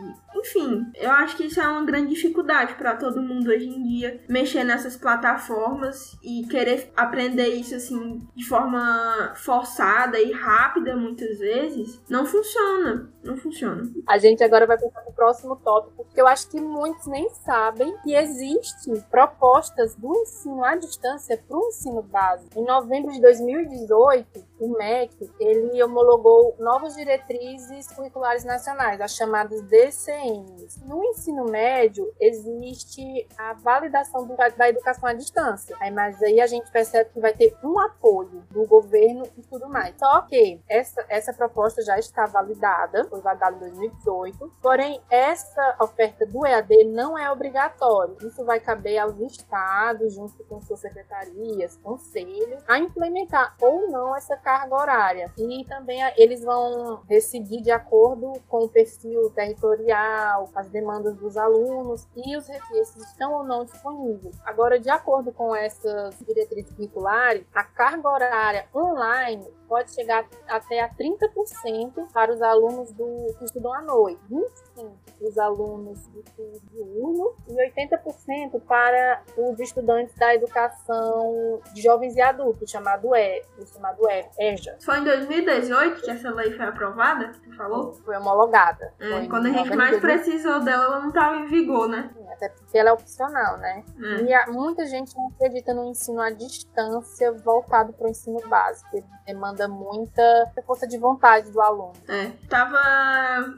enfim, 0.47 0.91
eu 0.95 1.11
acho 1.11 1.35
que 1.35 1.45
isso 1.45 1.59
é 1.59 1.67
uma 1.67 1.83
grande 1.83 2.13
dificuldade 2.13 2.75
para 2.75 2.95
todo 2.95 3.21
mundo 3.21 3.49
hoje 3.49 3.67
em 3.67 3.83
dia 3.83 4.21
mexer 4.29 4.63
nessas 4.63 4.95
plataformas 4.95 6.17
e 6.23 6.47
querer 6.47 6.91
aprender 6.95 7.47
isso 7.47 7.75
assim 7.75 8.25
de 8.35 8.45
forma 8.45 9.33
forçada 9.35 10.19
e 10.19 10.31
rápida 10.31 10.95
muitas 10.95 11.39
vezes, 11.39 12.01
não 12.09 12.25
funciona, 12.25 13.11
não 13.23 13.37
funciona. 13.37 13.83
A 14.07 14.17
gente 14.17 14.43
agora 14.43 14.65
vai 14.65 14.77
passar 14.77 15.01
para 15.01 15.11
o 15.11 15.15
próximo 15.15 15.55
tópico, 15.57 16.05
porque 16.05 16.21
eu 16.21 16.27
acho 16.27 16.49
que 16.49 16.59
muitos 16.59 17.07
nem 17.07 17.29
sabem 17.29 17.95
que 18.03 18.13
existem 18.13 18.99
propostas 19.11 19.95
do 19.95 20.15
ensino 20.21 20.63
à 20.63 20.75
distância 20.75 21.37
para 21.47 21.57
o 21.57 21.67
ensino 21.67 22.01
básico. 22.01 22.59
Em 22.59 22.65
novembro 22.65 23.11
de 23.11 23.21
2018, 23.21 24.46
o 24.59 24.69
MEC 24.77 25.29
ele 25.39 25.81
homologou 25.83 26.55
novas 26.59 26.95
diretrizes 26.95 27.87
curriculares 27.91 28.43
nacionais, 28.43 28.99
as 29.01 29.15
chamadas 29.15 29.61
DCNs. 29.63 30.83
No 30.85 31.03
ensino 31.03 31.45
médio 31.45 32.11
existe 32.19 33.27
a 33.37 33.53
validação 33.53 34.25
do, 34.25 34.35
da 34.35 34.69
educação 34.69 35.09
à 35.09 35.13
distância, 35.13 35.75
aí, 35.79 35.91
mas 35.91 36.21
aí 36.21 36.39
a 36.39 36.47
gente 36.47 36.71
percebe 36.71 37.09
que 37.11 37.19
vai 37.19 37.33
ter 37.33 37.55
um 37.63 37.79
apoio 37.79 38.43
do 38.51 38.65
governo 38.65 39.23
e 39.37 39.41
tudo 39.43 39.67
mais. 39.69 39.95
Só 39.97 40.21
que 40.21 40.59
essa, 40.67 41.05
essa 41.09 41.33
proposta 41.33 41.81
já 41.83 41.97
está 41.97 42.25
validada, 42.25 43.05
foi 43.05 43.21
validada 43.21 43.55
em 43.57 43.59
2018, 43.59 44.51
porém 44.61 45.01
essa 45.09 45.77
oferta 45.81 46.25
do 46.25 46.45
EAD 46.45 46.85
não 46.85 47.17
é 47.17 47.31
obrigatório. 47.31 48.17
Isso 48.23 48.43
vai 48.45 48.59
caber 48.59 48.97
aos 48.99 49.19
estados, 49.19 50.13
junto 50.13 50.43
com 50.45 50.61
suas 50.61 50.79
secretarias, 50.79 51.77
conselhos, 51.77 52.63
a 52.67 52.77
implementar 52.79 53.55
ou 53.61 53.89
não 53.89 54.15
essa 54.15 54.35
carga 54.47 54.75
horária. 54.75 55.33
E 55.37 55.65
também 55.65 55.99
eles 56.15 56.41
vão 56.41 57.01
decidir 57.05 57.61
de 57.61 57.69
acordo 57.69 58.31
com 58.47 58.63
o 58.63 58.69
perfil 58.69 59.29
territorial, 59.31 60.49
as 60.55 60.69
demandas 60.69 61.17
dos 61.17 61.35
alunos 61.35 62.07
e 62.15 62.37
os 62.37 62.47
recursos 62.47 62.95
estão 63.07 63.33
ou 63.33 63.43
não 63.43 63.65
disponíveis. 63.65 64.39
Agora, 64.45 64.79
de 64.79 64.89
acordo 64.89 65.33
com 65.33 65.53
essas 65.53 66.17
diretrizes 66.25 66.71
curriculares, 66.71 67.45
a 67.53 67.61
carga 67.61 68.07
horária 68.07 68.69
online 68.73 69.45
pode 69.67 69.93
chegar 69.93 70.25
até 70.47 70.81
a 70.81 70.89
30% 70.89 72.11
para 72.13 72.33
os 72.33 72.41
alunos 72.41 72.91
do, 72.91 73.35
que 73.37 73.45
estudam 73.45 73.73
à 73.73 73.81
noite, 73.81 74.19
25% 74.31 74.91
para 75.17 75.27
os 75.27 75.37
alunos 75.37 76.07
do 76.07 76.23
curso 76.35 76.61
diurno 76.71 77.35
e 77.47 77.53
80% 77.53 78.61
para 78.61 79.23
os 79.37 79.59
estudantes 79.59 80.15
da 80.15 80.35
educação 80.35 81.61
de 81.73 81.81
jovens 81.81 82.15
e 82.15 82.21
adultos, 82.21 82.69
chamado 82.69 83.15
E, 83.15 83.43
chamado 83.71 84.01
E, 84.09 84.53
EJA. 84.53 84.77
Foi 84.83 84.99
em 84.99 85.03
2018 85.03 86.01
que 86.01 86.11
essa 86.11 86.29
lei 86.31 86.51
foi 86.51 86.65
aprovada, 86.65 87.29
que 87.29 87.39
tu 87.41 87.55
falou? 87.55 87.93
Foi 87.93 88.15
homologada. 88.15 88.93
É, 88.99 89.09
foi 89.09 89.27
quando 89.27 89.47
a 89.47 89.51
gente 89.51 89.75
mais 89.75 89.99
precisou 89.99 90.59
dela, 90.61 90.85
ela 90.85 90.99
não 90.99 91.09
estava 91.09 91.35
em 91.37 91.45
vigor, 91.47 91.87
né? 91.87 92.09
Sim, 92.15 92.27
até 92.31 92.49
porque 92.49 92.77
ela 92.77 92.89
é 92.89 92.93
opcional, 92.93 93.57
né? 93.57 93.83
É. 93.99 94.21
E 94.23 94.33
a, 94.33 94.47
muita 94.47 94.85
gente 94.85 95.15
não 95.15 95.27
acredita 95.29 95.73
no 95.73 95.85
ensino 95.85 96.21
à 96.21 96.29
distância 96.29 97.31
voltado 97.31 97.93
para 97.93 98.07
o 98.07 98.09
ensino 98.09 98.39
básico. 98.47 98.89
Ele 99.25 99.37
demanda 99.57 99.67
muita 99.67 100.51
força 100.65 100.87
de 100.87 100.97
vontade 100.97 101.51
do 101.51 101.59
aluno. 101.59 101.93
É. 102.07 102.31
Tava. 102.47 102.77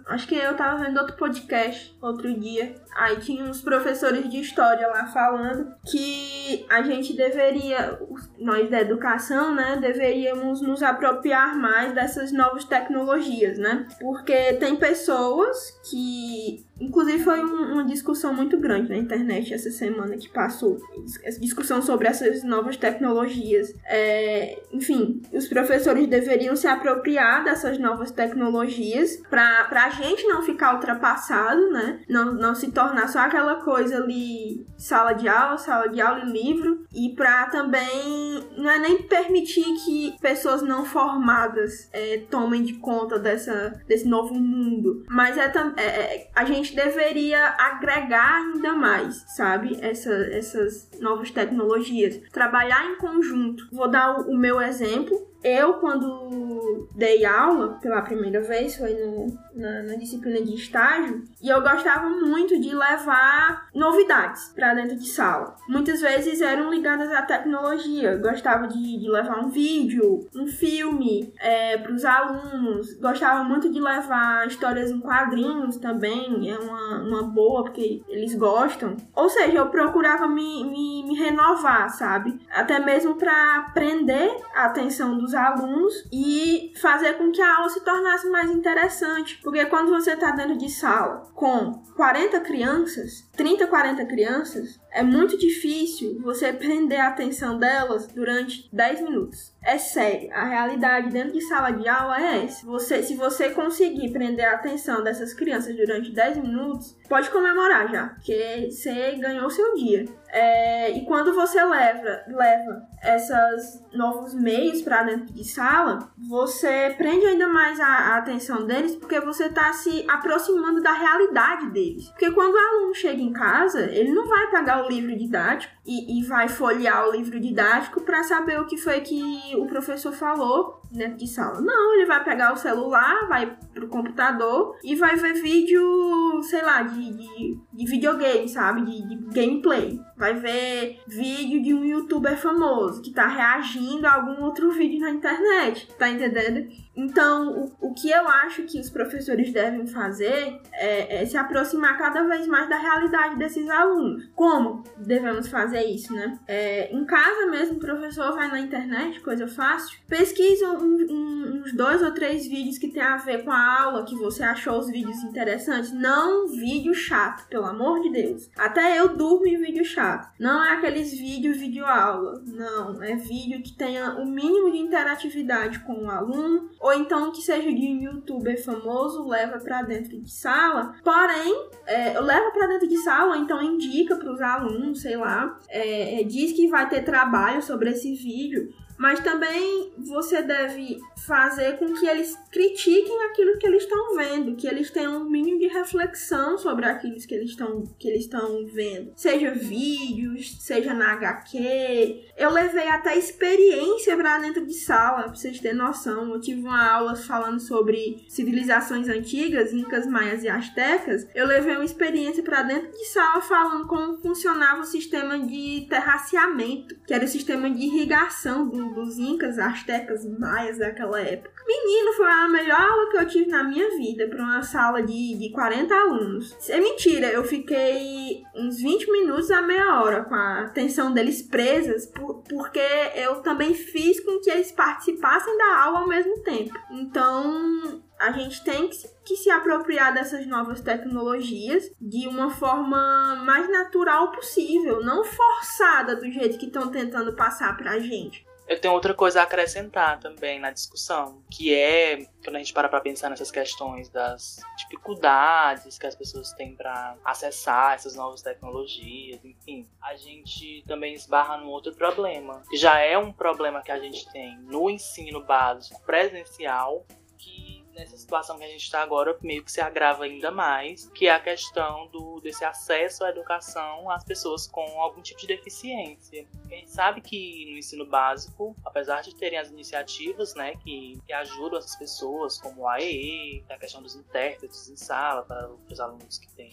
Acho 0.08 0.28
que 0.28 0.36
eu 0.36 0.56
tava 0.56 0.84
vendo 0.84 0.98
outro 0.98 1.16
podcast 1.18 1.96
outro 2.02 2.34
dia. 2.34 2.76
Aí 2.96 3.18
tinha 3.18 3.44
uns 3.44 3.62
professores 3.62 4.30
de 4.30 4.40
história 4.40 4.88
lá 4.88 5.06
falando 5.08 5.74
que 5.86 6.66
a 6.70 6.82
gente 6.82 7.16
deveria, 7.16 8.00
nós 8.38 8.70
da 8.70 8.82
educação, 8.82 9.54
né, 9.54 9.78
deveríamos 9.80 10.62
nos 10.62 10.82
apropriar 10.82 11.56
mais 11.58 11.94
dessas 11.94 12.32
novas 12.32 12.64
tecnologias, 12.64 13.58
né? 13.58 13.88
Porque 14.00 14.54
tem 14.54 14.76
pessoas 14.76 15.80
que 15.90 16.66
Inclusive 16.80 17.24
foi 17.24 17.44
um, 17.44 17.74
uma 17.74 17.86
discussão 17.86 18.34
muito 18.34 18.58
grande 18.58 18.90
na 18.90 18.98
internet 18.98 19.54
essa 19.54 19.72
semana 19.72 20.18
que 20.18 20.30
passou. 20.30 20.78
Essa 21.24 21.40
discussão 21.40 21.82
sobre 21.82 22.08
essas 22.08 22.44
novas 22.44 22.78
tecnologias. 22.78 23.74
É, 23.86 24.62
enfim, 24.72 25.22
os 25.34 25.48
professores 25.48 26.08
deveriam 26.08 26.56
se 26.56 26.68
apropriar 26.68 27.44
dessas 27.44 27.78
novas 27.78 28.12
tecnologias 28.12 29.18
para 29.30 29.68
a 29.72 29.90
gente 29.90 30.26
não 30.28 30.42
ficar 30.42 30.76
ultrapassado, 30.76 31.70
né? 31.72 32.02
Não, 32.08 32.34
não 32.34 32.56
se 32.56 32.72
tornar 32.72 33.08
só 33.08 33.20
aquela 33.20 33.56
coisa 33.56 33.98
ali, 33.98 34.66
sala 34.78 35.14
de 35.14 35.28
aula, 35.28 35.58
sala 35.58 35.88
de 35.88 36.02
aula 36.02 36.24
e 36.26 36.32
livro, 36.32 36.86
e 36.94 37.10
para 37.16 37.48
também 37.48 38.44
não 38.58 38.70
é 38.70 38.80
nem 38.80 39.04
permitir 39.04 39.66
que 39.86 40.16
pessoas 40.22 40.62
não 40.62 40.86
formadas 40.86 41.90
é, 41.92 42.24
tomem 42.30 42.64
de 42.64 42.74
conta 42.74 43.18
dessa, 43.18 43.80
desse 43.88 44.08
novo 44.08 44.34
mundo, 44.34 45.04
mas 45.10 45.38
é, 45.38 45.52
é, 45.78 45.82
é, 45.82 46.30
a 46.36 46.46
gente 46.46 46.69
deveria 46.76 47.56
agregar 47.58 48.38
ainda 48.38 48.74
mais, 48.74 49.24
sabe? 49.36 49.78
Essa, 49.82 50.14
essas 50.32 50.90
novas 51.00 51.32
tecnologias, 51.32 52.20
trabalhar 52.32 52.86
em 52.86 52.96
conjunto. 52.98 53.68
Vou 53.72 53.90
dar 53.90 54.20
o, 54.20 54.32
o 54.32 54.38
meu 54.38 54.62
exemplo 54.62 55.29
eu, 55.44 55.76
quando 55.76 56.90
dei 56.96 57.26
aula 57.26 57.80
pela 57.82 58.02
primeira 58.02 58.42
vez, 58.42 58.76
foi 58.76 58.94
no, 58.94 59.28
na, 59.56 59.84
na, 59.84 59.96
disciplina 59.96 60.42
de 60.42 60.54
estágio, 60.54 61.24
e 61.42 61.50
eu 61.50 61.62
gostava 61.62 62.10
muito 62.10 62.60
de 62.60 62.76
levar 62.76 63.70
novidades 63.74 64.52
para 64.54 64.74
dentro 64.74 64.98
de 64.98 65.08
sala. 65.08 65.56
Muitas 65.68 66.02
vezes 66.02 66.42
eram 66.42 66.70
ligadas 66.70 67.10
à 67.12 67.22
tecnologia. 67.22 68.18
Gostava 68.18 68.68
de, 68.68 69.00
de, 69.00 69.10
levar 69.10 69.40
um 69.40 69.50
vídeo, 69.50 70.28
um 70.36 70.48
filme 70.48 71.34
é, 71.40 71.78
para 71.78 71.94
os 71.94 72.04
alunos. 72.04 72.94
Gostava 73.00 73.44
muito 73.44 73.72
de 73.72 73.80
levar 73.80 74.48
histórias 74.48 74.92
em 74.92 75.00
quadrinhos 75.00 75.78
também, 75.78 76.50
é 76.52 76.58
uma, 76.58 77.02
uma 77.02 77.24
boa, 77.24 77.64
porque 77.64 78.04
eles 78.08 78.36
gostam. 78.36 78.98
Ou 79.16 79.30
seja, 79.30 79.58
eu 79.58 79.68
procurava 79.68 80.28
me, 80.28 80.64
me, 80.66 81.04
me 81.08 81.16
renovar, 81.16 81.90
sabe? 81.90 82.40
Até 82.52 82.80
mesmo 82.80 83.16
para 83.16 83.72
prender 83.74 84.36
a 84.54 84.66
atenção 84.66 85.18
dos 85.18 85.29
alunos 85.34 85.94
e 86.12 86.74
fazer 86.82 87.14
com 87.18 87.32
que 87.32 87.42
a 87.42 87.58
aula 87.58 87.70
se 87.70 87.84
tornasse 87.84 88.30
mais 88.30 88.52
interessante. 88.52 89.40
Porque 89.44 89.66
quando 89.66 89.90
você 89.90 90.14
está 90.14 90.32
dentro 90.32 90.58
de 90.58 90.70
sala 90.70 91.30
com 91.34 91.82
40 91.96 92.40
crianças, 92.42 93.28
30, 93.36 93.68
40 93.68 94.06
crianças, 94.06 94.80
é 94.92 95.04
muito 95.04 95.38
difícil 95.38 96.20
você 96.22 96.52
prender 96.52 97.00
a 97.00 97.10
atenção 97.10 97.58
delas 97.58 98.08
durante 98.08 98.70
10 98.74 99.02
minutos. 99.02 99.54
É 99.62 99.78
sério, 99.78 100.30
a 100.34 100.46
realidade 100.46 101.10
dentro 101.10 101.34
de 101.34 101.42
sala 101.42 101.72
de 101.72 101.88
aula 101.88 102.20
é 102.22 102.46
essa. 102.46 102.66
Você, 102.66 103.04
se 103.04 103.16
você 103.16 103.50
conseguir 103.50 104.12
prender 104.12 104.46
a 104.46 104.54
atenção 104.54 105.04
dessas 105.04 105.34
crianças 105.34 105.76
durante 105.76 106.12
10 106.12 106.38
minutos, 106.38 106.98
pode 107.08 107.30
comemorar 107.30 107.92
já, 107.92 108.08
porque 108.10 108.70
você 108.72 109.16
ganhou 109.16 109.50
seu 109.50 109.76
dia. 109.76 110.06
É, 110.30 110.92
e 110.92 111.06
quando 111.06 111.34
você 111.34 111.64
leva, 111.64 112.24
leva 112.28 112.89
esses 113.04 113.84
novos 113.94 114.34
meios 114.34 114.82
para 114.82 115.04
dentro 115.04 115.34
de 115.34 115.44
sala, 115.44 116.12
você 116.18 116.94
prende 116.98 117.26
ainda 117.26 117.48
mais 117.48 117.80
a, 117.80 117.86
a 117.86 118.18
atenção 118.18 118.66
deles, 118.66 118.96
porque 118.96 119.20
você 119.20 119.46
está 119.46 119.72
se 119.74 120.06
aproximando 120.08 120.82
da 120.82 120.94
realidade 120.94 121.70
deles. 121.72 122.10
Porque 122.10 122.32
quando 122.32 122.54
o 122.54 122.58
aluno 122.58 122.94
chega 122.94 123.22
em 123.22 123.32
casa, 123.32 123.82
ele 123.92 124.12
não 124.12 124.28
vai 124.28 124.50
pegar 124.52 124.86
o 124.86 124.90
livro 124.90 125.16
didático 125.18 125.74
e, 125.86 126.20
e 126.20 126.26
vai 126.26 126.48
folhear 126.48 127.08
o 127.08 127.12
livro 127.12 127.40
didático 127.40 128.02
para 128.02 128.24
saber 128.24 128.60
o 128.60 128.66
que 128.66 128.78
foi 128.78 129.02
que 129.02 129.56
o 129.56 129.66
professor 129.66 130.12
falou 130.12 130.79
dentro 130.92 131.18
de 131.18 131.28
sala. 131.28 131.62
Não, 131.62 131.96
ele 131.96 132.06
vai 132.06 132.24
pegar 132.24 132.54
o 132.54 132.58
celular, 132.58 133.28
vai 133.28 133.58
pro 133.74 133.88
computador 133.88 134.78
e 134.84 134.96
vai 134.96 135.16
ver 135.16 135.34
vídeo, 135.34 136.42
sei 136.44 136.62
lá, 136.62 136.82
de, 136.82 137.14
de, 137.14 137.60
de 137.74 137.86
videogame, 137.86 138.48
sabe? 138.48 138.82
De, 138.82 139.08
de, 139.08 139.30
gameplay. 139.30 140.00
Vai 140.18 140.34
ver 140.34 141.00
vídeo 141.08 141.62
de 141.62 141.74
um 141.74 141.86
youtuber 141.86 142.38
famoso 142.38 143.02
que 143.02 143.14
tá 143.14 143.28
reagindo 143.28 144.08
a 144.08 144.16
algum 144.16 144.44
outro 144.44 144.72
vídeo 144.72 145.00
na 145.00 145.12
internet, 145.12 145.88
tá 145.98 146.10
entendendo? 146.10 146.68
Então, 147.00 147.72
o, 147.80 147.88
o 147.88 147.94
que 147.94 148.10
eu 148.12 148.28
acho 148.28 148.64
que 148.64 148.78
os 148.78 148.90
professores 148.90 149.54
devem 149.54 149.88
fazer 149.88 150.60
é, 150.74 151.22
é 151.22 151.26
se 151.26 151.38
aproximar 151.38 151.98
cada 151.98 152.24
vez 152.24 152.46
mais 152.46 152.68
da 152.70 152.78
realidade 152.78 153.38
desses 153.38 153.70
alunos. 153.70 154.28
Como 154.36 154.84
devemos 154.98 155.48
fazer 155.48 155.84
isso, 155.86 156.14
né? 156.14 156.38
É, 156.46 156.94
em 156.94 157.06
casa 157.06 157.46
mesmo, 157.48 157.78
o 157.78 157.80
professor 157.80 158.34
vai 158.34 158.50
na 158.50 158.60
internet, 158.60 159.22
coisa 159.22 159.48
fácil, 159.48 159.98
pesquisa 160.08 160.68
um, 160.72 161.08
um, 161.10 161.62
uns 161.62 161.74
dois 161.74 162.02
ou 162.04 162.12
três 162.12 162.46
vídeos 162.46 162.78
que 162.78 162.90
tem 162.90 163.02
a 163.02 163.16
ver 163.16 163.46
com 163.46 163.52
a 163.52 163.82
aula, 163.82 164.04
que 164.04 164.16
você 164.16 164.44
achou 164.44 164.78
os 164.78 164.90
vídeos 164.90 165.24
interessantes. 165.24 165.94
Não 165.94 166.48
vídeo 166.50 166.94
chato, 166.94 167.48
pelo 167.48 167.66
amor 167.66 168.02
de 168.02 168.12
Deus. 168.12 168.50
Até 168.58 169.00
eu 169.00 169.16
durmo 169.16 169.48
em 169.48 169.58
vídeo 169.58 169.86
chato. 169.86 170.30
Não 170.38 170.64
é 170.66 170.74
aqueles 170.74 171.12
vídeos 171.12 171.58
vídeo 171.58 171.86
aula. 171.86 172.42
Não, 172.46 173.02
é 173.02 173.16
vídeo 173.16 173.64
que 173.64 173.72
tenha 173.72 174.16
o 174.16 174.26
mínimo 174.26 174.72
de 174.72 174.80
interatividade 174.80 175.80
com 175.80 176.06
o 176.06 176.12
aluno, 176.12 176.70
ou 176.90 176.94
então 176.94 177.32
que 177.32 177.42
seja 177.42 177.72
de 177.72 177.88
um 177.88 178.02
youtuber 178.02 178.64
famoso, 178.64 179.28
leva 179.28 179.60
para 179.60 179.84
dentro 179.84 180.20
de 180.20 180.32
sala. 180.32 180.96
Porém, 181.04 181.70
é, 181.86 182.20
leva 182.20 182.52
para 182.52 182.68
dentro 182.68 182.88
de 182.88 182.98
sala, 182.98 183.38
então 183.38 183.62
indica 183.62 184.16
para 184.16 184.32
os 184.32 184.42
alunos, 184.42 185.02
sei 185.02 185.16
lá, 185.16 185.60
é, 185.70 186.24
diz 186.24 186.52
que 186.54 186.68
vai 186.68 186.90
ter 186.90 187.04
trabalho 187.04 187.62
sobre 187.62 187.92
esse 187.92 188.14
vídeo 188.16 188.74
mas 189.00 189.22
também 189.22 189.94
você 189.98 190.42
deve 190.42 191.00
fazer 191.26 191.78
com 191.78 191.94
que 191.94 192.06
eles 192.06 192.38
critiquem 192.52 193.24
aquilo 193.24 193.58
que 193.58 193.66
eles 193.66 193.84
estão 193.84 194.16
vendo, 194.16 194.56
que 194.58 194.68
eles 194.68 194.92
tenham 194.92 195.22
um 195.22 195.30
mínimo 195.30 195.58
de 195.58 195.68
reflexão 195.68 196.58
sobre 196.58 196.86
aquilo 196.86 197.16
que 197.16 197.34
eles 197.34 197.52
estão 197.52 197.84
que 197.98 198.10
eles 198.10 198.22
estão 198.22 198.66
vendo, 198.66 199.14
seja 199.16 199.52
vídeos, 199.52 200.58
seja 200.60 200.94
na 200.94 201.14
HQ. 201.14 202.26
Eu 202.36 202.52
levei 202.52 202.90
até 202.90 203.18
experiência 203.18 204.18
para 204.18 204.40
dentro 204.40 204.66
de 204.66 204.74
sala, 204.74 205.24
para 205.24 205.36
vocês 205.36 205.60
terem 205.60 205.78
noção. 205.78 206.34
Eu 206.34 206.42
tive 206.42 206.62
uma 206.62 206.92
aula 206.92 207.16
falando 207.16 207.60
sobre 207.60 208.26
civilizações 208.28 209.08
antigas, 209.08 209.72
incas, 209.72 210.06
maias 210.06 210.44
e 210.44 210.50
astecas. 210.50 211.26
Eu 211.34 211.48
levei 211.48 211.76
uma 211.76 211.86
experiência 211.86 212.44
para 212.44 212.64
dentro 212.64 212.92
de 212.92 213.06
sala 213.06 213.42
falando 213.42 213.88
como 213.88 214.18
funcionava 214.18 214.82
o 214.82 214.86
sistema 214.86 215.40
de 215.40 215.88
terraceamento, 215.90 216.96
que 217.08 217.14
era 217.14 217.24
o 217.24 217.28
sistema 217.28 217.70
de 217.70 217.86
irrigação 217.86 218.68
do 218.68 218.89
dos 218.94 219.18
incas, 219.18 219.58
astecas, 219.58 220.26
maias 220.38 220.78
daquela 220.78 221.20
época. 221.20 221.64
Menino, 221.68 222.14
foi 222.14 222.28
a 222.28 222.48
melhor 222.48 222.82
aula 222.82 223.12
que 223.12 223.18
eu 223.18 223.28
tive 223.28 223.52
na 223.52 223.64
minha 223.64 223.90
vida 223.98 224.28
para 224.28 224.44
uma 224.44 224.64
sala 224.64 225.02
de, 225.02 225.38
de 225.38 225.52
40 225.52 225.94
alunos. 225.94 226.70
É 226.70 226.80
mentira, 226.80 227.28
eu 227.28 227.44
fiquei 227.44 228.44
uns 228.56 228.78
20 228.82 229.12
minutos 229.12 229.52
a 229.52 229.62
meia 229.62 230.02
hora 230.02 230.24
com 230.24 230.36
a 230.36 230.62
atenção 230.62 231.14
deles 231.14 231.42
presas, 231.42 232.06
por, 232.08 232.44
porque 232.44 232.82
eu 233.16 233.42
também 233.42 233.74
fiz 233.74 234.20
com 234.20 234.40
que 234.40 234.50
eles 234.50 234.72
participassem 234.72 235.58
da 235.58 235.84
aula 235.84 236.00
ao 236.00 236.08
mesmo 236.08 236.42
tempo. 236.42 236.74
Então, 236.92 238.02
a 238.20 238.32
gente 238.34 238.64
tem 238.64 238.90
que, 238.90 238.98
que, 239.24 239.36
se 239.38 239.50
apropriar 239.50 240.14
dessas 240.14 240.46
novas 240.46 240.82
tecnologias 240.82 241.90
de 242.00 242.28
uma 242.28 242.50
forma 242.50 243.44
mais 243.46 243.70
natural 243.70 244.32
possível, 244.32 245.02
não 245.02 245.24
forçada 245.24 246.18
do 246.18 246.30
jeito 246.30 246.58
que 246.58 246.66
estão 246.66 246.90
tentando 246.90 247.34
passar 247.34 247.78
pra 247.78 247.98
gente. 247.98 248.46
Eu 248.70 248.80
tenho 248.80 248.94
outra 248.94 249.16
coisa 249.16 249.40
a 249.40 249.44
acrescentar 249.46 250.20
também 250.20 250.60
na 250.60 250.70
discussão, 250.70 251.42
que 251.50 251.74
é 251.74 252.28
quando 252.44 252.58
a 252.58 252.60
gente 252.60 252.72
para 252.72 252.88
para 252.88 253.02
pensar 253.02 253.28
nessas 253.28 253.50
questões 253.50 254.10
das 254.10 254.60
dificuldades 254.78 255.98
que 255.98 256.06
as 256.06 256.14
pessoas 256.14 256.54
têm 256.54 256.76
para 256.76 257.18
acessar 257.26 257.96
essas 257.96 258.14
novas 258.16 258.44
tecnologias, 258.44 259.44
enfim, 259.44 259.90
a 260.00 260.16
gente 260.16 260.84
também 260.88 261.16
esbarra 261.16 261.58
num 261.58 261.70
outro 261.70 261.96
problema, 261.96 262.62
que 262.70 262.78
já 262.78 263.00
é 263.00 263.18
um 263.18 263.34
problema 263.34 263.82
que 263.82 263.92
a 263.92 263.98
gente 263.98 264.32
tem 264.32 264.56
no 264.60 264.88
ensino 264.88 265.44
básico 265.44 266.00
presencial, 266.04 267.08
que 267.40 267.84
nessa 267.96 268.18
situação 268.18 268.60
que 268.60 268.66
a 268.66 268.70
gente 268.70 268.84
está 268.84 269.02
agora, 269.02 269.36
meio 269.42 269.64
que 269.64 269.72
se 269.72 269.82
agrava 269.82 270.26
ainda 270.26 270.52
mais, 270.52 271.10
que 271.10 271.28
é 271.28 271.32
a 271.32 271.40
questão 271.40 272.08
do, 272.10 272.40
desse 272.40 272.64
acesso 272.64 273.24
à 273.26 273.30
educação 273.30 274.12
às 274.12 274.24
pessoas 274.24 274.68
com 274.68 275.02
algum 275.02 275.22
tipo 275.22 275.42
de 275.42 275.48
deficiência. 275.48 276.48
A 276.72 276.76
gente 276.76 276.92
sabe 276.92 277.22
que 277.22 277.66
no 277.72 277.78
ensino 277.78 278.06
básico, 278.06 278.76
apesar 278.86 279.22
de 279.22 279.34
terem 279.36 279.58
as 279.58 279.70
iniciativas 279.70 280.54
né, 280.54 280.76
que, 280.84 281.20
que 281.26 281.34
ajudam 281.34 281.80
essas 281.80 281.96
pessoas, 281.96 282.60
como 282.60 282.88
a 282.88 283.02
EE, 283.02 283.64
a 283.70 283.78
questão 283.78 284.04
dos 284.04 284.16
intérpretes 284.16 284.88
em 284.88 284.96
sala 284.96 285.44
para 285.44 285.70
os 285.90 286.00
alunos 286.00 286.38
que 286.38 286.48
têm 286.54 286.70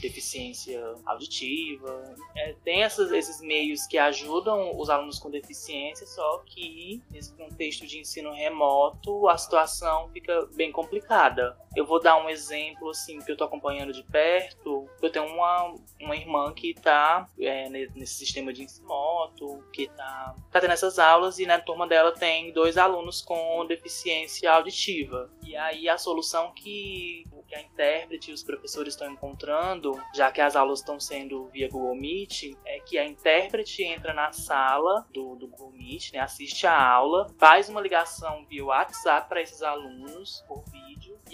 deficiência 0.00 0.80
auditiva, 1.04 2.14
é, 2.36 2.54
tem 2.64 2.82
essas, 2.82 3.10
esses 3.10 3.40
meios 3.40 3.86
que 3.86 3.98
ajudam 3.98 4.78
os 4.78 4.88
alunos 4.88 5.18
com 5.18 5.30
deficiência, 5.30 6.06
só 6.06 6.38
que 6.46 7.02
nesse 7.10 7.34
contexto 7.34 7.86
de 7.86 7.98
ensino 7.98 8.32
remoto 8.32 9.28
a 9.28 9.36
situação 9.36 10.08
fica 10.10 10.48
bem 10.54 10.70
complicada. 10.70 11.58
Eu 11.74 11.84
vou 11.84 12.00
dar 12.00 12.16
um 12.22 12.28
exemplo 12.28 12.90
assim 12.90 13.18
que 13.18 13.32
eu 13.32 13.36
tô 13.36 13.44
acompanhando 13.44 13.92
de 13.92 14.04
perto. 14.04 14.88
Eu 15.02 15.10
tenho 15.10 15.26
uma, 15.26 15.74
uma 16.00 16.14
irmã 16.14 16.52
que 16.52 16.72
tá 16.72 17.28
é, 17.40 17.68
nesse 17.68 18.14
sistema 18.14 18.52
de 18.52 18.62
ensino 18.62 18.86
moto, 19.24 19.64
que 19.72 19.88
tá, 19.88 20.34
tá 20.50 20.60
tendo 20.60 20.72
essas 20.72 20.98
aulas 20.98 21.38
e 21.38 21.46
na 21.46 21.58
turma 21.58 21.86
dela 21.86 22.12
tem 22.12 22.52
dois 22.52 22.76
alunos 22.76 23.22
com 23.22 23.64
deficiência 23.66 24.50
auditiva. 24.52 25.30
E 25.42 25.56
aí 25.56 25.88
a 25.88 25.98
solução 25.98 26.52
que 26.54 27.26
que 27.46 27.54
a 27.54 27.62
intérprete 27.62 28.30
e 28.30 28.34
os 28.34 28.42
professores 28.42 28.94
estão 28.94 29.10
encontrando, 29.10 29.92
já 30.14 30.30
que 30.32 30.40
as 30.40 30.56
aulas 30.56 30.80
estão 30.80 30.98
sendo 30.98 31.46
via 31.48 31.68
Google 31.68 31.94
Meet, 31.94 32.54
é 32.64 32.80
que 32.80 32.98
a 32.98 33.06
intérprete 33.06 33.82
entra 33.84 34.12
na 34.12 34.32
sala 34.32 35.06
do, 35.12 35.36
do 35.36 35.46
Google 35.46 35.72
Meet, 35.72 36.12
né, 36.12 36.20
assiste 36.20 36.66
a 36.66 36.76
aula, 36.76 37.28
faz 37.38 37.68
uma 37.68 37.80
ligação 37.80 38.44
via 38.46 38.64
WhatsApp 38.64 39.28
para 39.28 39.40
esses 39.40 39.62
alunos 39.62 40.44
por 40.48 40.64
vídeo, 40.70 40.83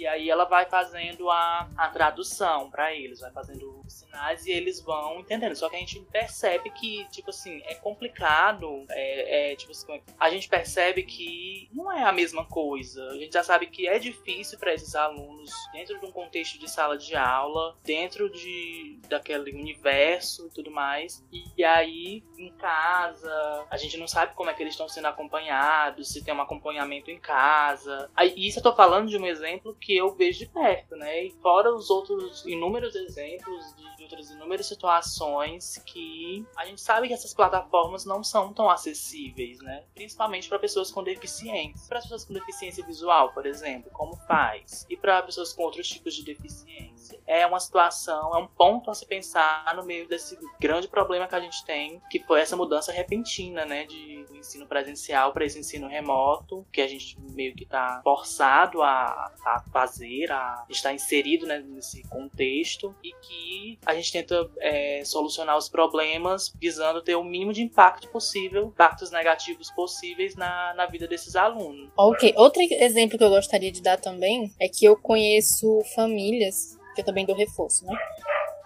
e 0.01 0.07
aí 0.07 0.31
ela 0.31 0.45
vai 0.45 0.65
fazendo 0.65 1.29
a, 1.29 1.69
a 1.77 1.87
tradução 1.89 2.71
para 2.71 2.91
eles, 2.91 3.19
vai 3.19 3.31
fazendo 3.31 3.83
sinais 3.87 4.47
e 4.47 4.51
eles 4.51 4.81
vão 4.81 5.19
entendendo. 5.19 5.55
Só 5.55 5.69
que 5.69 5.75
a 5.75 5.79
gente 5.79 5.99
percebe 6.11 6.71
que, 6.71 7.07
tipo 7.11 7.29
assim, 7.29 7.61
é 7.65 7.75
complicado, 7.75 8.83
é, 8.89 9.51
é 9.51 9.55
tipo 9.55 9.71
assim, 9.71 10.01
a 10.19 10.29
gente 10.31 10.49
percebe 10.49 11.03
que 11.03 11.69
não 11.71 11.91
é 11.91 12.03
a 12.03 12.11
mesma 12.11 12.43
coisa. 12.45 13.09
A 13.09 13.17
gente 13.17 13.33
já 13.33 13.43
sabe 13.43 13.67
que 13.67 13.87
é 13.87 13.99
difícil 13.99 14.57
para 14.57 14.73
esses 14.73 14.95
alunos, 14.95 15.51
dentro 15.71 15.99
de 15.99 16.05
um 16.07 16.11
contexto 16.11 16.57
de 16.57 16.67
sala 16.67 16.97
de 16.97 17.15
aula, 17.15 17.77
dentro 17.83 18.27
de 18.27 18.99
daquele 19.07 19.51
universo 19.51 20.47
e 20.47 20.49
tudo 20.49 20.71
mais. 20.71 21.23
E 21.55 21.63
aí, 21.63 22.23
em 22.43 22.51
casa, 22.53 23.65
a 23.69 23.77
gente 23.77 23.97
não 23.97 24.07
sabe 24.07 24.33
como 24.33 24.49
é 24.49 24.53
que 24.53 24.61
eles 24.61 24.73
estão 24.73 24.87
sendo 24.87 25.07
acompanhados, 25.07 26.09
se 26.11 26.23
tem 26.23 26.33
um 26.33 26.41
acompanhamento 26.41 27.09
em 27.11 27.19
casa. 27.19 28.09
Aí, 28.15 28.33
isso 28.37 28.59
eu 28.59 28.63
tô 28.63 28.75
falando 28.75 29.09
de 29.09 29.17
um 29.17 29.25
exemplo 29.25 29.75
que 29.79 29.95
eu 29.95 30.13
vejo 30.15 30.39
de 30.39 30.45
perto, 30.47 30.95
né? 30.95 31.25
E 31.25 31.31
fora 31.41 31.73
os 31.73 31.89
outros 31.89 32.45
inúmeros 32.45 32.95
exemplos 32.95 33.75
de, 33.75 33.95
de 33.97 34.03
outras 34.03 34.29
inúmeras 34.31 34.65
situações 34.65 35.77
que 35.85 36.45
a 36.57 36.65
gente 36.65 36.81
sabe 36.81 37.07
que 37.07 37.13
essas 37.13 37.33
plataformas 37.33 38.05
não 38.05 38.23
são 38.23 38.53
tão 38.53 38.69
acessíveis, 38.69 39.59
né? 39.59 39.83
Principalmente 39.93 40.49
para 40.49 40.59
pessoas 40.59 40.91
com 40.91 41.03
deficiência. 41.03 41.87
Para 41.87 42.01
pessoas 42.01 42.25
com 42.25 42.33
deficiência 42.33 42.85
visual, 42.85 43.33
por 43.33 43.45
exemplo, 43.45 43.89
como 43.91 44.15
faz? 44.27 44.85
E 44.89 44.97
para 44.97 45.21
pessoas 45.21 45.53
com 45.53 45.63
outros 45.63 45.87
tipos 45.87 46.13
de 46.15 46.23
deficiência. 46.23 47.00
É 47.25 47.45
uma 47.45 47.59
situação, 47.59 48.35
é 48.35 48.37
um 48.37 48.47
ponto 48.47 48.89
a 48.91 48.93
se 48.93 49.05
pensar 49.05 49.73
no 49.75 49.83
meio 49.83 50.07
desse 50.07 50.37
grande 50.59 50.87
problema 50.87 51.27
que 51.27 51.35
a 51.35 51.39
gente 51.39 51.63
tem, 51.65 52.01
que 52.09 52.19
foi 52.19 52.41
essa 52.41 52.55
mudança 52.55 52.91
repentina, 52.91 53.65
né, 53.65 53.85
de 53.85 54.25
ensino 54.33 54.65
presencial 54.65 55.31
para 55.31 55.45
esse 55.45 55.59
ensino 55.59 55.87
remoto, 55.87 56.65
que 56.71 56.81
a 56.81 56.87
gente 56.87 57.17
meio 57.33 57.55
que 57.55 57.63
está 57.63 58.01
forçado 58.03 58.81
a, 58.81 59.31
a 59.45 59.63
fazer, 59.71 60.31
a 60.31 60.65
estar 60.69 60.93
inserido 60.93 61.45
né, 61.45 61.59
nesse 61.59 62.03
contexto 62.09 62.95
e 63.03 63.13
que 63.21 63.79
a 63.85 63.93
gente 63.93 64.11
tenta 64.11 64.49
é, 64.59 65.03
solucionar 65.05 65.57
os 65.57 65.69
problemas 65.69 66.53
visando 66.59 67.01
ter 67.01 67.15
o 67.15 67.23
mínimo 67.23 67.53
de 67.53 67.61
impacto 67.61 68.09
possível, 68.09 68.67
impactos 68.67 69.11
negativos 69.11 69.71
possíveis 69.71 70.35
na, 70.35 70.73
na 70.73 70.85
vida 70.85 71.07
desses 71.07 71.35
alunos. 71.35 71.89
Ok, 71.97 72.33
outro 72.37 72.61
exemplo 72.61 73.17
que 73.17 73.23
eu 73.23 73.29
gostaria 73.29 73.71
de 73.71 73.81
dar 73.81 73.99
também 73.99 74.51
é 74.59 74.67
que 74.67 74.85
eu 74.85 74.95
conheço 74.97 75.81
famílias, 75.95 76.77
que 76.93 77.01
eu 77.01 77.05
também 77.05 77.25
dou 77.25 77.35
reforço, 77.35 77.85
né? 77.85 77.93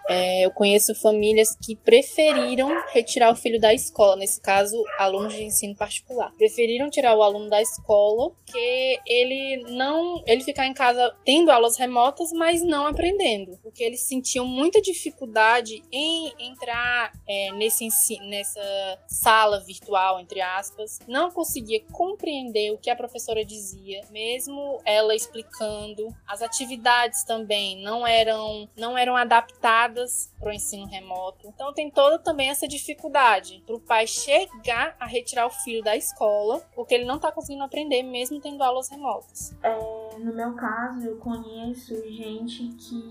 É, 0.08 0.44
eu 0.44 0.50
conheço 0.50 0.94
famílias 0.94 1.56
que 1.60 1.74
preferiram 1.74 2.70
retirar 2.92 3.32
o 3.32 3.36
filho 3.36 3.60
da 3.60 3.74
escola, 3.74 4.16
nesse 4.16 4.40
caso, 4.40 4.82
alunos 4.98 5.34
de 5.34 5.42
ensino 5.42 5.74
particular. 5.74 6.32
Preferiram 6.36 6.88
tirar 6.88 7.16
o 7.16 7.22
aluno 7.22 7.48
da 7.48 7.60
escola, 7.60 8.32
que 8.46 9.00
ele 9.06 9.64
não. 9.70 10.22
ele 10.26 10.44
ficar 10.44 10.66
em 10.66 10.74
casa 10.74 11.14
tendo 11.24 11.50
aulas 11.50 11.76
remotas, 11.76 12.32
mas 12.32 12.62
não 12.62 12.86
aprendendo. 12.86 13.58
Porque 13.62 13.82
eles 13.82 14.02
sentiam 14.02 14.46
muita 14.46 14.80
dificuldade 14.80 15.82
em 15.90 16.32
entrar 16.38 17.12
é, 17.28 17.50
nesse, 17.52 17.88
nessa 18.28 18.98
sala 19.08 19.60
virtual, 19.60 20.20
entre 20.20 20.40
aspas. 20.40 21.00
Não 21.08 21.30
conseguia 21.30 21.80
compreender 21.92 22.70
o 22.72 22.78
que 22.78 22.90
a 22.90 22.96
professora 22.96 23.44
dizia, 23.44 24.02
mesmo 24.10 24.80
ela 24.84 25.14
explicando. 25.14 26.14
As 26.26 26.42
atividades 26.42 27.24
também 27.24 27.82
não 27.82 28.06
eram, 28.06 28.68
não 28.76 28.96
eram 28.96 29.16
adaptadas 29.16 29.95
para 30.38 30.50
o 30.50 30.52
ensino 30.52 30.86
remoto. 30.86 31.48
Então 31.48 31.72
tem 31.72 31.90
toda 31.90 32.18
também 32.18 32.48
essa 32.48 32.66
dificuldade 32.66 33.62
para 33.66 33.76
o 33.76 33.80
pai 33.80 34.06
chegar 34.06 34.96
a 34.98 35.06
retirar 35.06 35.46
o 35.46 35.50
filho 35.50 35.82
da 35.82 35.96
escola, 35.96 36.60
porque 36.74 36.94
ele 36.94 37.04
não 37.04 37.16
está 37.16 37.32
conseguindo 37.32 37.64
aprender 37.64 38.02
mesmo 38.02 38.40
tendo 38.40 38.62
aulas 38.62 38.88
remotas. 38.88 39.54
É, 39.62 40.18
no 40.18 40.34
meu 40.34 40.54
caso, 40.54 41.06
eu 41.06 41.16
conheço 41.16 41.94
gente 42.10 42.68
que 42.78 43.10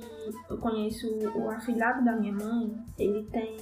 eu 0.49 0.57
conheço 0.57 1.07
o 1.35 1.49
afilhado 1.49 2.03
da 2.03 2.13
minha 2.13 2.33
mãe, 2.33 2.75
ele 2.97 3.23
tem 3.25 3.57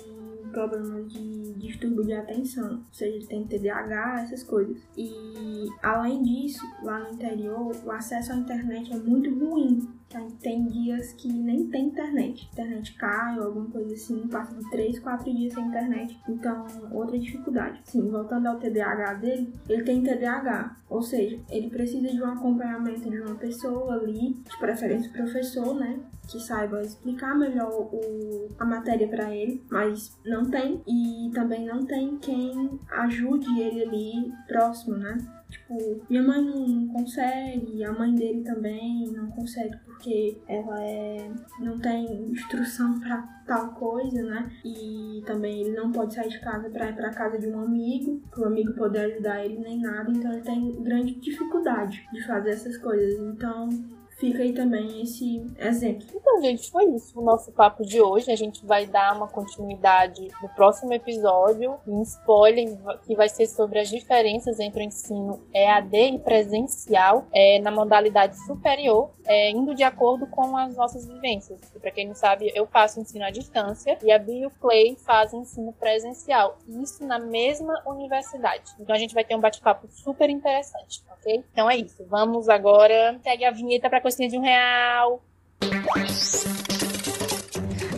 problemas 0.54 1.12
de 1.12 1.54
distúrbio 1.54 2.06
de 2.06 2.14
atenção, 2.14 2.76
ou 2.76 2.94
seja, 2.94 3.16
ele 3.16 3.26
tem 3.26 3.46
TDAH, 3.46 4.22
essas 4.22 4.44
coisas. 4.44 4.78
E 4.96 5.68
além 5.82 6.22
disso, 6.22 6.64
lá 6.84 7.00
no 7.00 7.14
interior, 7.14 7.76
o 7.84 7.92
acesso 7.92 8.32
à 8.32 8.36
internet 8.36 8.94
é 8.94 8.98
muito 8.98 9.30
ruim. 9.38 9.90
Tá? 10.14 10.24
Tem 10.42 10.68
dias 10.68 11.12
que 11.14 11.28
nem 11.28 11.68
tem 11.70 11.88
internet. 11.88 12.48
Internet 12.54 12.94
cai 12.94 13.40
ou 13.40 13.46
alguma 13.46 13.66
coisa 13.66 13.96
assim, 13.96 14.28
passa 14.28 14.56
de 14.56 14.70
3, 14.70 15.00
4 15.00 15.34
dias 15.34 15.54
sem 15.54 15.66
internet. 15.66 16.20
Então, 16.30 16.68
outra 16.92 17.18
dificuldade. 17.18 17.82
Sim, 17.84 18.12
voltando 18.12 18.46
ao 18.46 18.60
TDAH 18.60 19.16
dele, 19.16 19.52
ele 19.68 19.84
tem 19.84 20.04
TDAH, 20.04 20.78
ou 20.88 21.02
seja, 21.02 21.40
ele 21.50 21.72
precisa 21.72 22.08
de 22.08 22.22
um 22.22 22.28
acompanhamento 22.28 23.10
de 23.10 23.20
uma 23.22 23.34
pessoa 23.36 23.96
ali, 23.96 24.34
de 24.34 24.58
preferência 24.60 25.10
o 25.10 25.14
professor, 25.14 25.74
né? 25.74 26.00
Que 26.30 26.40
saiba 26.40 26.82
explicar 26.82 27.36
melhor 27.36 27.72
o, 27.72 28.50
a 28.60 28.66
matéria 28.66 29.08
para 29.08 29.34
ele, 29.36 29.64
mas 29.72 30.16
não 30.24 30.46
tem. 30.46 30.80
E 30.88 31.32
também 31.34 31.66
não 31.66 31.84
tem 31.86 32.18
quem 32.18 32.80
ajude 32.92 33.60
ele 33.60 33.82
ali 33.82 34.34
próximo, 34.48 34.96
né? 34.96 35.18
Tipo, 35.54 36.02
minha 36.10 36.24
mãe 36.24 36.42
não 36.42 36.88
consegue, 36.88 37.84
a 37.84 37.92
mãe 37.92 38.16
dele 38.16 38.42
também 38.42 39.12
não 39.12 39.30
consegue 39.30 39.78
porque 39.86 40.42
ela 40.48 40.84
é, 40.84 41.30
não 41.60 41.78
tem 41.80 42.32
instrução 42.32 43.00
para 43.00 43.22
tal 43.46 43.76
coisa, 43.76 44.24
né? 44.24 44.52
E 44.66 45.22
também 45.28 45.62
ele 45.62 45.76
não 45.76 45.92
pode 45.92 46.16
sair 46.16 46.30
de 46.30 46.40
casa 46.40 46.70
para 46.72 46.90
ir 46.90 46.96
para 46.96 47.12
casa 47.12 47.38
de 47.38 47.48
um 47.48 47.60
amigo, 47.60 48.20
para 48.32 48.42
o 48.42 48.46
amigo 48.46 48.74
poder 48.74 49.12
ajudar 49.12 49.46
ele 49.46 49.60
nem 49.60 49.80
nada, 49.80 50.12
então 50.12 50.34
ele 50.34 50.42
tem 50.42 50.82
grande 50.82 51.14
dificuldade 51.20 52.04
de 52.12 52.26
fazer 52.26 52.50
essas 52.50 52.76
coisas. 52.78 53.14
Então, 53.20 53.70
fica 54.18 54.44
aí 54.44 54.54
também 54.54 55.02
esse 55.02 55.46
exemplo. 55.58 56.08
Então, 56.14 56.42
gente, 56.42 56.70
foi 56.70 56.86
isso 56.86 57.20
o 57.20 57.24
nosso 57.24 57.52
papo 57.52 57.84
de 57.84 58.02
hoje. 58.02 58.32
A 58.32 58.36
gente 58.36 58.66
vai 58.66 58.86
dar 58.86 59.16
uma 59.16 59.28
continuidade 59.28 60.28
no 60.42 60.50
próximo 60.50 60.94
episódio. 60.94 61.76
Um 61.88 62.02
spoiler 62.02 62.78
que 63.06 63.16
vai 63.16 63.30
ser 63.30 63.48
sobre 63.48 63.80
as 63.80 63.90
diferenças 63.90 64.60
entre 64.60 64.84
o 64.84 64.86
ensino 64.86 65.42
EAD 65.54 65.96
e 65.96 66.20
presencial 66.20 67.28
é, 67.34 67.60
na 67.60 67.72
modalidade 67.72 68.38
superior, 68.46 69.12
é, 69.26 69.52
indo 69.52 69.74
de 69.74 69.84
acordo 69.84 70.28
com 70.28 70.56
as 70.58 70.76
nossas 70.76 71.06
vivências. 71.06 71.60
Para 71.80 71.92
quem 71.92 72.08
não 72.08 72.16
sabe, 72.16 72.52
eu 72.56 72.66
faço 72.66 73.00
ensino 73.00 73.26
à 73.26 73.30
distância 73.30 73.98
e 74.04 74.12
a 74.12 74.24
Clay 74.60 74.96
fazem 75.06 75.42
ensino 75.42 75.74
presencial. 75.74 76.58
Isso 76.68 77.06
na 77.06 77.20
mesma 77.20 77.82
universidade. 77.86 78.72
Então 78.80 78.96
a 78.96 79.00
gente 79.00 79.14
vai 79.14 79.24
ter 79.24 79.36
um 79.36 79.40
bate-papo 79.40 79.88
super 79.90 80.30
interessante, 80.30 81.04
ok? 81.12 81.44
Então 81.52 81.70
é 81.70 81.78
isso. 81.78 82.06
Vamos 82.08 82.50
agora. 82.50 83.20
Pegue 83.24 83.46
a 83.46 83.52
vinheta 83.52 83.90
para 83.90 84.02
coxinha 84.04 84.28
de 84.28 84.38
um 84.38 84.42
real. 84.42 85.24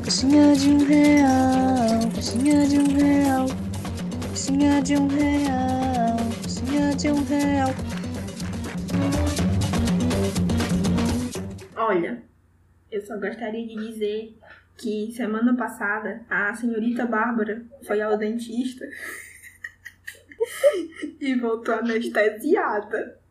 Coxinha 0.03 0.55
de 0.55 0.69
um 0.69 0.85
real, 0.85 2.11
coxinha 2.13 2.67
de 2.67 2.77
um 2.77 2.95
real, 2.95 3.47
coxinha 4.29 4.83
de 4.83 4.97
um 4.97 5.07
real, 5.07 6.17
coxinha 6.43 6.95
de 6.95 7.09
um 7.09 7.23
real. 7.23 7.69
Olha, 11.75 12.21
eu 12.91 13.01
só 13.01 13.17
gostaria 13.17 13.65
de 13.65 13.75
dizer 13.75 14.37
que 14.77 15.11
semana 15.11 15.57
passada 15.57 16.23
a 16.29 16.53
senhorita 16.53 17.07
Bárbara 17.07 17.65
foi 17.81 17.99
ao 17.99 18.15
dentista 18.15 18.87
e 21.19 21.33
voltou 21.33 21.73
anestesiada. 21.73 23.24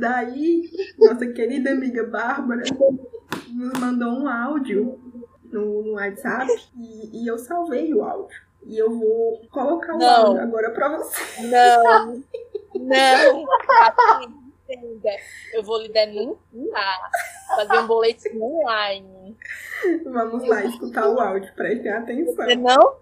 Daí, 0.00 0.70
nossa 0.98 1.26
querida 1.26 1.72
amiga 1.72 2.06
Bárbara 2.06 2.62
nos 3.52 3.78
mandou 3.78 4.08
um 4.08 4.26
áudio 4.26 4.98
no, 5.52 5.82
no 5.82 5.92
WhatsApp 5.92 6.50
e, 6.74 7.22
e, 7.22 7.26
eu 7.26 7.36
salvei 7.36 7.92
o 7.92 8.02
áudio. 8.02 8.40
E 8.64 8.78
eu 8.78 8.90
vou 8.98 9.42
colocar 9.50 9.94
o 9.94 9.98
não. 9.98 10.26
áudio 10.26 10.42
agora 10.42 10.70
pra 10.70 10.96
você. 10.96 11.42
Não, 11.42 12.22
não. 12.80 13.44
Eu 15.52 15.62
vou 15.62 15.82
lhe 15.82 15.90
denunciar. 15.90 17.10
Fazer 17.56 17.78
um 17.80 17.86
boletim 17.86 18.40
online. 18.40 19.36
Vamos 20.06 20.48
lá 20.48 20.64
escutar 20.64 21.10
o 21.10 21.20
áudio, 21.20 21.52
prestem 21.54 21.92
atenção. 21.92 22.46
Você 22.46 22.56
não? 22.56 22.96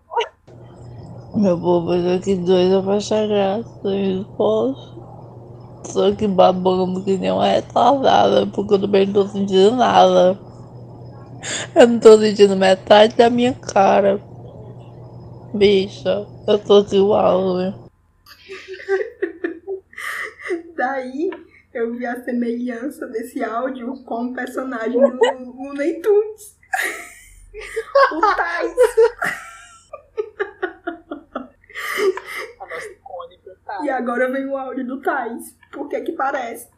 Meu 1.36 1.60
povo, 1.60 1.94
eu 1.94 2.16
aqui 2.16 2.34
doida 2.34 2.82
pra 2.82 2.94
achar 2.94 3.28
graça, 3.28 3.88
eu 3.88 4.24
posso. 4.36 4.97
Tô 5.92 6.04
aqui 6.04 6.28
babando 6.28 7.02
que 7.02 7.16
nem 7.16 7.32
uma 7.32 7.46
retardada, 7.46 8.46
porque 8.46 8.74
eu 8.74 8.80
também 8.80 9.06
não 9.06 9.14
tô 9.14 9.28
sentindo 9.28 9.76
nada. 9.76 10.38
Eu 11.74 11.86
não 11.86 11.98
tô 11.98 12.18
sentindo 12.18 12.56
metade 12.56 13.14
da 13.16 13.30
minha 13.30 13.54
cara. 13.54 14.20
Bicha, 15.54 16.26
eu 16.46 16.58
tô 16.58 16.80
igual, 16.94 17.56
né? 17.56 17.74
Daí 20.76 21.30
Eu 21.72 21.94
vi 21.94 22.06
a 22.06 22.22
semelhança 22.22 23.06
desse 23.06 23.42
áudio 23.44 24.02
com 24.04 24.26
o 24.26 24.34
personagem 24.34 25.00
do 25.00 25.54
Looney 25.54 26.00
Tunes. 26.00 26.56
o 28.12 28.20
Tais. 28.20 28.74
A 32.60 32.66
nossa 32.66 32.88
icônica, 32.88 33.56
tá? 33.64 33.80
E 33.84 33.90
agora 33.90 34.30
vem 34.30 34.46
o 34.46 34.56
áudio 34.56 34.86
do 34.86 35.02
Tais. 35.02 35.57
Por 35.78 35.88
que 35.88 36.00
que 36.00 36.12
parece? 36.12 36.68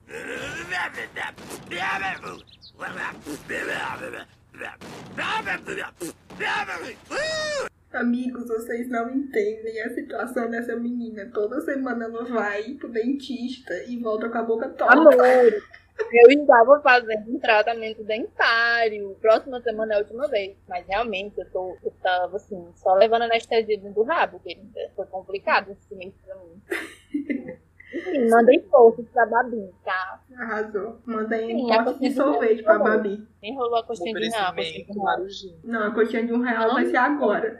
Amigos, 7.94 8.46
vocês 8.46 8.90
não 8.90 9.08
entendem 9.10 9.80
a 9.80 9.94
situação 9.94 10.50
dessa 10.50 10.76
menina. 10.76 11.30
Toda 11.32 11.62
semana 11.62 12.04
ela 12.04 12.24
vai 12.24 12.74
pro 12.74 12.90
dentista 12.90 13.72
e 13.88 13.98
volta 13.98 14.28
com 14.28 14.36
a 14.36 14.42
boca 14.42 14.68
torta. 14.68 14.92
Amor, 14.92 15.16
eu 15.16 16.30
estava 16.30 16.80
fazendo 16.82 17.34
um 17.34 17.38
tratamento 17.40 18.04
dentário. 18.04 19.16
Próxima 19.18 19.62
semana 19.62 19.94
é 19.94 19.96
a 19.96 20.00
última 20.00 20.28
vez. 20.28 20.58
Mas 20.68 20.86
realmente 20.86 21.40
eu, 21.40 21.50
tô, 21.50 21.78
eu 21.82 21.90
tava 22.02 22.36
assim, 22.36 22.70
só 22.76 22.92
levando 22.92 23.22
anestesia 23.22 23.78
dentro 23.78 23.94
do 23.94 24.02
rabo, 24.02 24.38
querida. 24.40 24.90
Foi 24.94 25.06
complicado 25.06 25.72
esse 25.72 25.94
mês 25.94 26.12
pra 26.22 26.36
mim. 26.36 27.60
Enfim, 27.92 28.28
mandei 28.28 28.60
força 28.70 29.02
pra 29.12 29.26
Babi, 29.26 29.70
tá? 29.84 30.20
Arrasou. 30.36 30.98
Manda 31.04 31.34
aí 31.34 31.54
um 31.54 31.68
Sim, 31.68 31.84
pote 31.84 32.00
de 32.00 32.14
sorvete 32.14 32.62
pra. 32.62 32.78
Babi. 32.78 33.26
Nem 33.42 33.56
rolou 33.56 33.76
a 33.76 33.84
coxinha 33.84 34.14
de 34.14 34.28
real, 34.28 34.50
a 34.50 34.54
coxinha 34.54 34.84
de 34.84 34.90
Oferecimento 34.90 35.44
real. 35.44 35.58
Não, 35.64 35.82
a 35.86 35.94
coxinha 35.94 36.26
de 36.26 36.32
um 36.32 36.40
real 36.40 36.74
vai 36.74 36.86
ser 36.86 36.96
agora. 36.96 37.58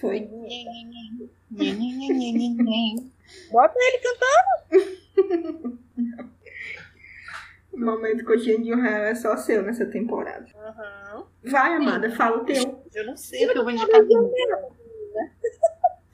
Foi. 0.00 0.28
Bota 3.50 3.74
ele 3.78 3.98
cantando. 3.98 5.78
O 7.74 7.80
momento 7.80 8.24
coxinha 8.24 8.56
de 8.60 8.72
um 8.72 8.80
real 8.80 9.02
é 9.02 9.14
só 9.16 9.36
seu 9.36 9.60
nessa 9.62 9.84
temporada. 9.84 10.46
Aham. 10.54 11.26
Vai, 11.42 11.74
amada, 11.74 12.08
fala 12.12 12.36
o 12.36 12.44
teu. 12.44 12.84
Eu 12.94 13.06
não 13.06 13.16
sei 13.16 13.46
o 13.46 13.52
que 13.52 13.58
eu 13.58 13.64
vou 13.64 13.72
indicar. 13.72 14.00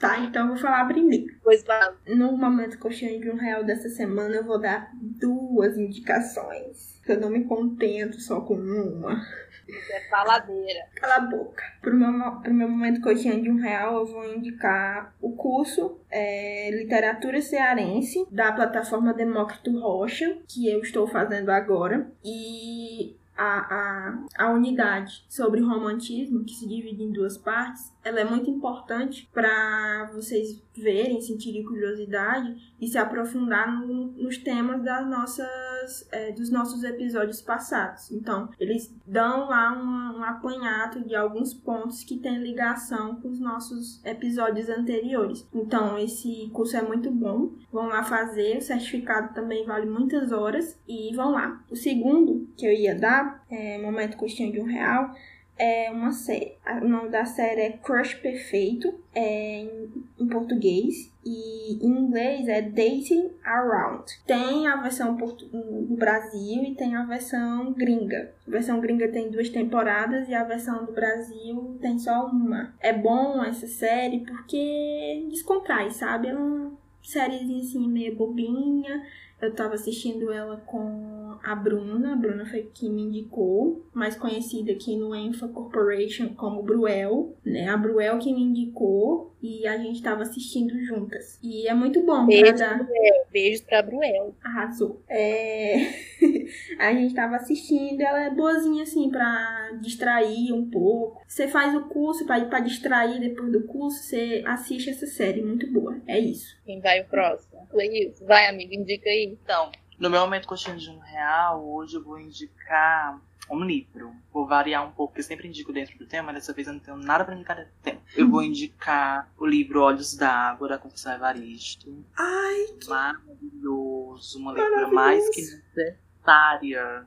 Tá, 0.00 0.18
então 0.20 0.44
eu 0.44 0.48
vou 0.48 0.56
falar 0.56 0.86
primeiro. 0.86 1.26
Pois 1.44 1.62
vai. 1.62 1.92
No 2.06 2.34
momento 2.34 2.78
coxinha 2.78 3.20
de 3.20 3.30
um 3.30 3.36
real 3.36 3.62
dessa 3.62 3.90
semana, 3.90 4.36
eu 4.36 4.44
vou 4.44 4.58
dar 4.58 4.90
duas 4.94 5.76
indicações. 5.76 6.98
Eu 7.06 7.20
não 7.20 7.28
me 7.28 7.44
contento 7.44 8.18
só 8.18 8.40
com 8.40 8.54
uma. 8.54 9.22
Isso 9.68 9.92
é 9.92 10.08
faladeira. 10.08 10.86
Cala 10.96 11.16
a 11.16 11.20
boca. 11.20 11.62
Pro 11.82 11.94
meu, 11.94 12.40
pro 12.40 12.54
meu 12.54 12.68
momento 12.68 13.02
coxinha 13.02 13.40
de 13.40 13.50
um 13.50 13.60
real, 13.60 13.98
eu 13.98 14.06
vou 14.06 14.24
indicar 14.34 15.14
o 15.20 15.36
curso 15.36 16.00
é, 16.10 16.70
Literatura 16.70 17.42
Cearense, 17.42 18.26
da 18.30 18.52
plataforma 18.52 19.12
Demócrito 19.12 19.78
Rocha, 19.78 20.38
que 20.48 20.66
eu 20.66 20.80
estou 20.80 21.06
fazendo 21.06 21.50
agora. 21.50 22.10
E 22.24 23.19
a, 23.40 24.24
a, 24.38 24.44
a 24.44 24.52
unidade 24.52 25.24
sobre 25.26 25.62
romantismo, 25.62 26.44
que 26.44 26.52
se 26.52 26.68
divide 26.68 27.02
em 27.02 27.10
duas 27.10 27.38
partes, 27.38 27.90
ela 28.04 28.20
é 28.20 28.24
muito 28.24 28.50
importante 28.50 29.26
para 29.32 30.10
vocês 30.14 30.62
verem, 30.76 31.22
sentirem 31.22 31.64
curiosidade 31.64 32.69
e 32.80 32.86
se 32.88 32.96
aprofundar 32.98 33.70
no- 33.80 34.06
nos 34.12 34.38
temas 34.38 34.82
das 34.82 35.06
nossas, 35.08 36.08
é, 36.12 36.32
dos 36.32 36.50
nossos 36.50 36.82
episódios 36.84 37.42
passados. 37.42 38.10
Então, 38.10 38.48
eles 38.58 38.94
dão 39.06 39.48
lá 39.48 39.72
um 39.72 40.22
apanhado 40.24 41.00
de 41.06 41.14
alguns 41.14 41.52
pontos 41.54 42.02
que 42.04 42.16
têm 42.18 42.38
ligação 42.42 43.16
com 43.16 43.28
os 43.28 43.40
nossos 43.40 44.04
episódios 44.04 44.68
anteriores. 44.68 45.46
Então, 45.54 45.98
esse 45.98 46.50
curso 46.52 46.76
é 46.76 46.82
muito 46.82 47.10
bom. 47.10 47.52
Vão 47.72 47.86
lá 47.86 48.02
fazer, 48.02 48.58
o 48.58 48.62
certificado 48.62 49.34
também 49.34 49.64
vale 49.66 49.86
muitas 49.86 50.32
horas 50.32 50.78
e 50.88 51.14
vão 51.14 51.32
lá. 51.32 51.62
O 51.70 51.76
segundo 51.76 52.48
que 52.56 52.66
eu 52.66 52.72
ia 52.72 52.94
dar, 52.94 53.44
é 53.50 53.78
Momento 53.78 54.16
Costinha 54.16 54.50
de 54.52 54.60
um 54.60 54.64
Real, 54.64 55.14
é 55.60 55.90
uma 55.90 56.10
série. 56.10 56.54
O 56.82 56.88
nome 56.88 57.10
da 57.10 57.26
série 57.26 57.60
é 57.60 57.70
Crush 57.72 58.14
Perfeito, 58.14 58.94
é 59.14 59.60
em, 59.60 59.92
em 60.18 60.26
português, 60.26 61.12
e 61.22 61.74
em 61.84 61.98
inglês 61.98 62.48
é 62.48 62.62
Dating 62.62 63.30
Around. 63.44 64.06
Tem 64.26 64.66
a 64.66 64.76
versão 64.76 65.14
do 65.14 65.96
Brasil 65.96 66.64
e 66.64 66.74
tem 66.74 66.96
a 66.96 67.04
versão 67.04 67.74
gringa. 67.74 68.32
A 68.48 68.50
versão 68.50 68.80
gringa 68.80 69.08
tem 69.08 69.30
duas 69.30 69.50
temporadas 69.50 70.26
e 70.30 70.34
a 70.34 70.44
versão 70.44 70.86
do 70.86 70.92
Brasil 70.92 71.76
tem 71.82 71.98
só 71.98 72.26
uma. 72.26 72.72
É 72.80 72.94
bom 72.94 73.44
essa 73.44 73.66
série 73.66 74.20
porque 74.20 75.26
descontrai, 75.28 75.90
sabe? 75.90 76.28
É 76.28 76.34
uma 76.34 76.72
sériezinha 77.02 77.60
assim 77.60 77.86
meio 77.86 78.16
bobinha. 78.16 79.02
Eu 79.40 79.52
tava 79.54 79.74
assistindo 79.74 80.30
ela 80.32 80.58
com 80.66 81.38
a 81.42 81.54
Bruna, 81.54 82.12
a 82.12 82.16
Bruna 82.16 82.44
foi 82.44 82.68
que 82.74 82.88
me 82.88 83.02
indicou, 83.02 83.86
mais 83.94 84.16
conhecida 84.16 84.72
aqui 84.72 84.96
no 84.96 85.14
Enfa 85.14 85.48
Corporation 85.48 86.34
como 86.34 86.62
Bruel, 86.62 87.34
né? 87.44 87.68
A 87.68 87.76
Bruel 87.76 88.18
que 88.18 88.32
me 88.32 88.42
indicou 88.42 89.34
e 89.42 89.66
a 89.66 89.78
gente 89.78 90.02
tava 90.02 90.22
assistindo 90.22 90.78
juntas. 90.84 91.38
E 91.42 91.66
é 91.66 91.72
muito 91.72 92.00
bom 92.02 92.26
pra 92.26 92.26
Beijo, 92.26 92.56
dar... 92.56 92.76
Bruel. 92.76 93.26
Beijos 93.32 93.62
pra 93.62 93.82
Bruel. 93.82 94.34
Arrasou. 94.44 95.02
É... 95.08 95.86
a 96.78 96.92
gente 96.92 97.14
tava 97.14 97.36
assistindo, 97.36 98.00
ela 98.00 98.24
é 98.24 98.30
boazinha 98.30 98.82
assim 98.82 99.10
pra 99.10 99.70
distrair 99.80 100.52
um 100.52 100.68
pouco. 100.70 101.22
Você 101.26 101.48
faz 101.48 101.74
o 101.74 101.82
curso 101.88 102.24
pra, 102.26 102.44
pra 102.44 102.60
distrair 102.60 103.20
depois 103.20 103.52
do 103.52 103.64
curso, 103.64 104.02
você 104.02 104.42
assiste 104.46 104.90
essa 104.90 105.06
série, 105.06 105.42
muito 105.42 105.70
boa. 105.72 106.00
É 106.06 106.18
isso. 106.18 106.56
Quem 106.64 106.80
vai 106.80 107.00
o 107.00 107.08
próximo? 107.08 107.66
Foi 107.70 107.86
isso. 107.86 108.24
Vai, 108.24 108.48
amigo, 108.48 108.74
indica 108.74 109.08
aí. 109.08 109.36
Então, 109.42 109.70
no 109.98 110.08
meu 110.08 110.20
momento 110.20 110.48
coxinha 110.48 110.76
de 110.76 110.90
um 110.90 110.98
real, 110.98 111.66
hoje 111.68 111.96
eu 111.96 112.02
vou 112.02 112.18
indicar 112.18 113.20
um 113.50 113.64
livro. 113.64 114.14
Vou 114.32 114.46
variar 114.46 114.86
um 114.86 114.92
pouco, 114.92 115.12
porque 115.12 115.20
eu 115.20 115.24
sempre 115.24 115.48
indico 115.48 115.72
dentro 115.72 115.98
do 115.98 116.06
tema, 116.06 116.32
dessa 116.32 116.52
vez 116.52 116.66
eu 116.68 116.74
não 116.74 116.80
tenho 116.80 116.96
nada 116.96 117.24
pra 117.24 117.34
indicar 117.34 117.56
dentro 117.56 117.72
do 117.72 117.82
tema. 117.82 118.00
Eu 118.16 118.28
vou 118.28 118.42
indicar 118.42 119.30
o 119.36 119.44
livro 119.44 119.82
Olhos 119.82 120.16
d'Água, 120.16 120.68
da 120.68 120.78
Conceição 120.78 121.14
Evaristo. 121.14 122.04
Ai, 122.16 122.66
Maravilhoso, 122.88 124.38
uma 124.38 124.52
leitura 124.52 124.88
mais 124.88 125.28
que 125.30 125.42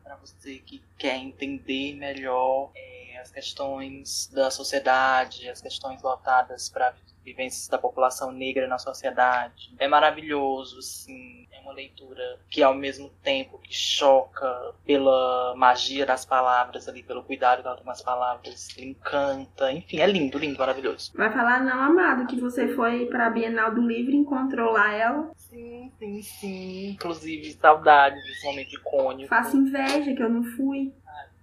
para 0.04 0.16
você 0.18 0.60
que 0.60 0.84
quer 0.98 1.18
entender 1.18 1.96
melhor 1.96 2.72
é, 2.76 3.20
as 3.20 3.32
questões 3.32 4.30
da 4.34 4.52
sociedade, 4.52 5.50
as 5.50 5.62
questões 5.62 6.02
voltadas 6.02 6.70
para 6.70 6.94
vivências 7.24 7.68
da 7.68 7.78
população 7.78 8.32
negra 8.32 8.68
na 8.68 8.78
sociedade. 8.78 9.74
É 9.80 9.88
maravilhoso, 9.88 10.82
sim. 10.82 11.48
É 11.52 11.60
uma 11.62 11.74
leitura 11.74 12.40
que 12.50 12.62
ao 12.62 12.74
mesmo 12.74 13.10
tempo 13.24 13.58
que 13.60 13.74
choca 13.74 14.74
pela 14.86 15.54
magia 15.56 16.06
das 16.06 16.26
palavras 16.26 16.88
ali, 16.90 17.02
pelo 17.04 17.24
cuidado 17.24 17.62
que 17.62 17.68
ela 17.68 17.76
tem 17.76 17.86
com 17.86 17.92
as 17.92 18.02
palavras, 18.02 18.78
encanta, 18.78 19.72
enfim, 19.72 20.00
é 20.00 20.06
lindo, 20.06 20.38
lindo, 20.38 20.60
maravilhoso. 20.60 21.12
vai 21.16 21.32
falar 21.32 21.62
não, 21.64 21.82
amado, 21.82 22.28
que 22.28 22.40
você 22.40 22.68
foi 22.76 23.06
pra 23.06 23.30
Bienal 23.30 23.74
do 23.74 23.82
Livro 23.82 24.12
e 24.12 24.18
encontrou 24.18 24.72
lá 24.74 24.94
ela. 24.94 25.32
Sim, 25.38 25.92
sim, 26.00 26.22
sim. 26.22 26.90
Inclusive, 26.92 27.54
saudades 27.54 28.22
desse 28.26 28.46
momento 28.46 28.74
icônico. 28.76 29.30
Faço 29.30 29.56
inveja 29.58 30.14
que 30.14 30.22
eu 30.22 30.30
não 30.30 30.44
fui. 30.44 30.92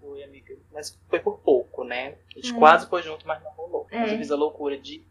Foi, 0.00 0.22
amiga. 0.24 0.56
Mas 0.72 0.98
foi 1.08 1.20
por 1.20 1.38
pouco, 1.38 1.84
né? 1.84 2.14
A 2.34 2.40
gente 2.40 2.54
É. 2.54 2.58
quase 2.58 2.88
foi 2.88 3.02
junto, 3.02 3.26
mas 3.26 3.42
não 3.42 3.50
rolou. 3.52 3.86
É. 3.90 4.00
Mas 4.00 4.12
eu 4.12 4.18
fiz 4.18 4.30
a 4.30 4.36
loucura 4.36 4.78
de 4.78 5.04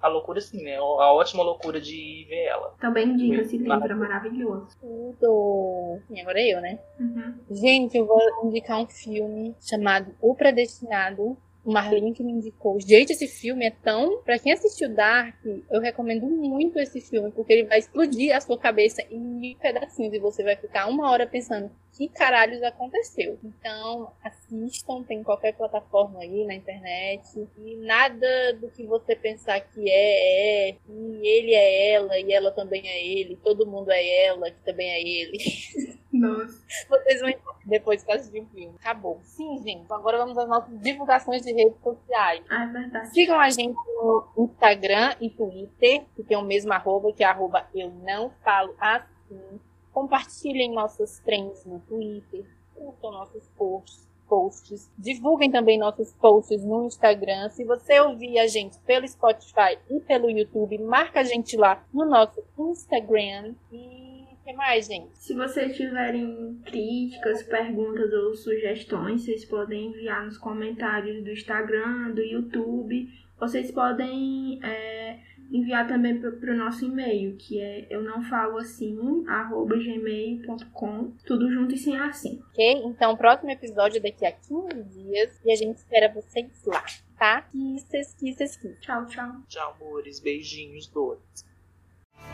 A 0.00 0.08
loucura, 0.08 0.40
sim, 0.40 0.62
né? 0.62 0.76
A 0.76 1.12
ótima 1.12 1.42
loucura 1.42 1.80
de 1.80 1.94
ir 1.94 2.24
ver 2.26 2.44
ela. 2.44 2.74
Também 2.80 3.08
indica 3.08 3.42
esse 3.42 3.56
livro, 3.56 3.72
é 3.72 3.94
maravilhoso. 3.94 4.68
Tudo. 4.80 6.00
E 6.10 6.20
agora 6.20 6.40
eu, 6.40 6.60
né? 6.60 6.78
Uhum. 6.98 7.34
Gente, 7.50 7.96
eu 7.96 8.06
vou 8.06 8.18
indicar 8.44 8.80
um 8.80 8.86
filme 8.86 9.54
chamado 9.60 10.14
O 10.20 10.34
Predestinado. 10.34 11.36
O 11.64 11.72
Marlene 11.72 12.12
que 12.12 12.24
me 12.24 12.32
indicou. 12.32 12.80
Gente, 12.80 13.12
esse 13.12 13.28
filme 13.28 13.64
é 13.64 13.70
tão. 13.70 14.20
Pra 14.22 14.36
quem 14.36 14.52
assistiu 14.52 14.92
Dark, 14.92 15.36
eu 15.70 15.80
recomendo 15.80 16.26
muito 16.26 16.76
esse 16.80 17.00
filme, 17.00 17.30
porque 17.30 17.52
ele 17.52 17.68
vai 17.68 17.78
explodir 17.78 18.34
a 18.34 18.40
sua 18.40 18.58
cabeça 18.58 19.00
em 19.08 19.20
mil 19.20 19.56
pedacinhos 19.58 20.12
e 20.12 20.18
você 20.18 20.42
vai 20.42 20.56
ficar 20.56 20.88
uma 20.88 21.08
hora 21.08 21.24
pensando: 21.24 21.70
que 21.92 22.08
caralhos 22.08 22.62
aconteceu? 22.62 23.38
Então, 23.44 24.12
assistam, 24.24 25.02
tem 25.02 25.20
em 25.20 25.22
qualquer 25.22 25.54
plataforma 25.54 26.20
aí 26.20 26.44
na 26.46 26.54
internet. 26.54 27.48
E 27.58 27.76
nada 27.76 28.54
do 28.54 28.68
que 28.70 28.84
você 28.86 29.14
pensar 29.14 29.60
que 29.60 29.90
é, 29.90 30.70
é. 30.70 30.76
E 30.88 31.28
ele 31.28 31.54
é 31.54 31.92
ela, 31.92 32.18
e 32.18 32.32
ela 32.32 32.50
também 32.50 32.88
é 32.88 33.06
ele. 33.06 33.36
Todo 33.36 33.66
mundo 33.66 33.90
é 33.90 34.24
ela, 34.26 34.50
que 34.50 34.60
também 34.64 34.90
é 34.90 35.02
ele. 35.02 35.38
Nossa. 36.12 36.62
Vocês 36.88 37.20
vão 37.20 37.32
depois 37.64 38.02
que 38.02 38.12
assistir 38.12 38.42
o 38.42 38.46
filme. 38.46 38.74
Acabou. 38.80 39.20
Sim, 39.22 39.62
gente. 39.62 39.90
Agora 39.92 40.18
vamos 40.18 40.36
às 40.36 40.48
nossas 40.48 40.78
divulgações 40.80 41.42
de 41.42 41.52
redes 41.52 41.80
sociais. 41.82 42.44
Ah, 42.50 42.64
é 42.64 42.66
verdade. 42.66 43.08
Sigam 43.10 43.38
a 43.38 43.50
gente 43.50 43.74
no 43.74 44.28
Instagram 44.38 45.14
e 45.20 45.30
Twitter, 45.30 46.04
que 46.14 46.22
tem 46.22 46.36
o 46.36 46.42
mesmo 46.42 46.72
arroba, 46.72 47.12
que 47.12 47.22
é 47.22 47.26
arroba 47.26 47.66
eu 47.74 47.90
não 47.90 48.30
falo 48.44 48.74
assim. 48.78 49.60
Compartilhem 49.92 50.72
nossos 50.72 51.18
trends 51.20 51.64
no 51.64 51.80
Twitter, 51.80 52.44
curtam 52.74 53.12
nossos 53.12 53.48
posts, 53.56 54.08
posts. 54.28 54.90
Divulguem 54.96 55.50
também 55.50 55.78
nossos 55.78 56.12
posts 56.14 56.64
no 56.64 56.86
Instagram. 56.86 57.50
Se 57.50 57.64
você 57.64 58.00
ouvir 58.00 58.38
a 58.38 58.46
gente 58.46 58.78
pelo 58.80 59.06
Spotify 59.06 59.78
e 59.90 60.00
pelo 60.00 60.30
YouTube, 60.30 60.78
marca 60.78 61.20
a 61.20 61.24
gente 61.24 61.56
lá 61.56 61.84
no 61.92 62.06
nosso 62.06 62.42
Instagram. 62.58 63.54
E 63.70 64.22
que 64.44 64.52
mais, 64.54 64.86
gente? 64.86 65.10
Se 65.14 65.34
vocês 65.34 65.76
tiverem 65.76 66.60
críticas, 66.64 67.42
perguntas 67.44 68.12
ou 68.12 68.34
sugestões, 68.34 69.22
vocês 69.22 69.44
podem 69.44 69.86
enviar 69.86 70.24
nos 70.24 70.36
comentários 70.36 71.22
do 71.22 71.30
Instagram, 71.30 72.10
do 72.10 72.22
YouTube. 72.22 73.08
Vocês 73.42 73.72
podem 73.72 74.60
é, 74.62 75.18
enviar 75.50 75.88
também 75.88 76.16
para 76.20 76.54
o 76.54 76.56
nosso 76.56 76.84
e-mail, 76.84 77.36
que 77.36 77.60
é 77.60 77.88
eu 77.90 78.00
não 78.00 78.22
falo 78.22 78.56
assim, 78.56 78.96
arroba 79.26 79.74
gmail.com, 79.74 81.10
tudo 81.26 81.50
junto 81.50 81.74
e 81.74 81.78
sem 81.78 81.98
assim. 81.98 82.40
Ok? 82.50 82.82
Então, 82.84 83.16
próximo 83.16 83.50
episódio 83.50 83.96
é 83.98 84.00
daqui 84.00 84.24
a 84.24 84.30
15 84.30 84.84
dias 84.84 85.40
e 85.44 85.50
a 85.50 85.56
gente 85.56 85.78
espera 85.78 86.14
vocês 86.14 86.64
lá, 86.64 86.84
tá? 87.18 87.42
Kisses, 87.50 88.14
kisses, 88.14 88.56
kisses. 88.56 88.78
Tchau, 88.80 89.06
tchau. 89.06 89.32
Tchau, 89.48 89.76
amores. 89.80 90.20
Beijinhos 90.20 90.86
dois. 90.86 91.18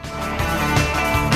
Thank 0.04 1.32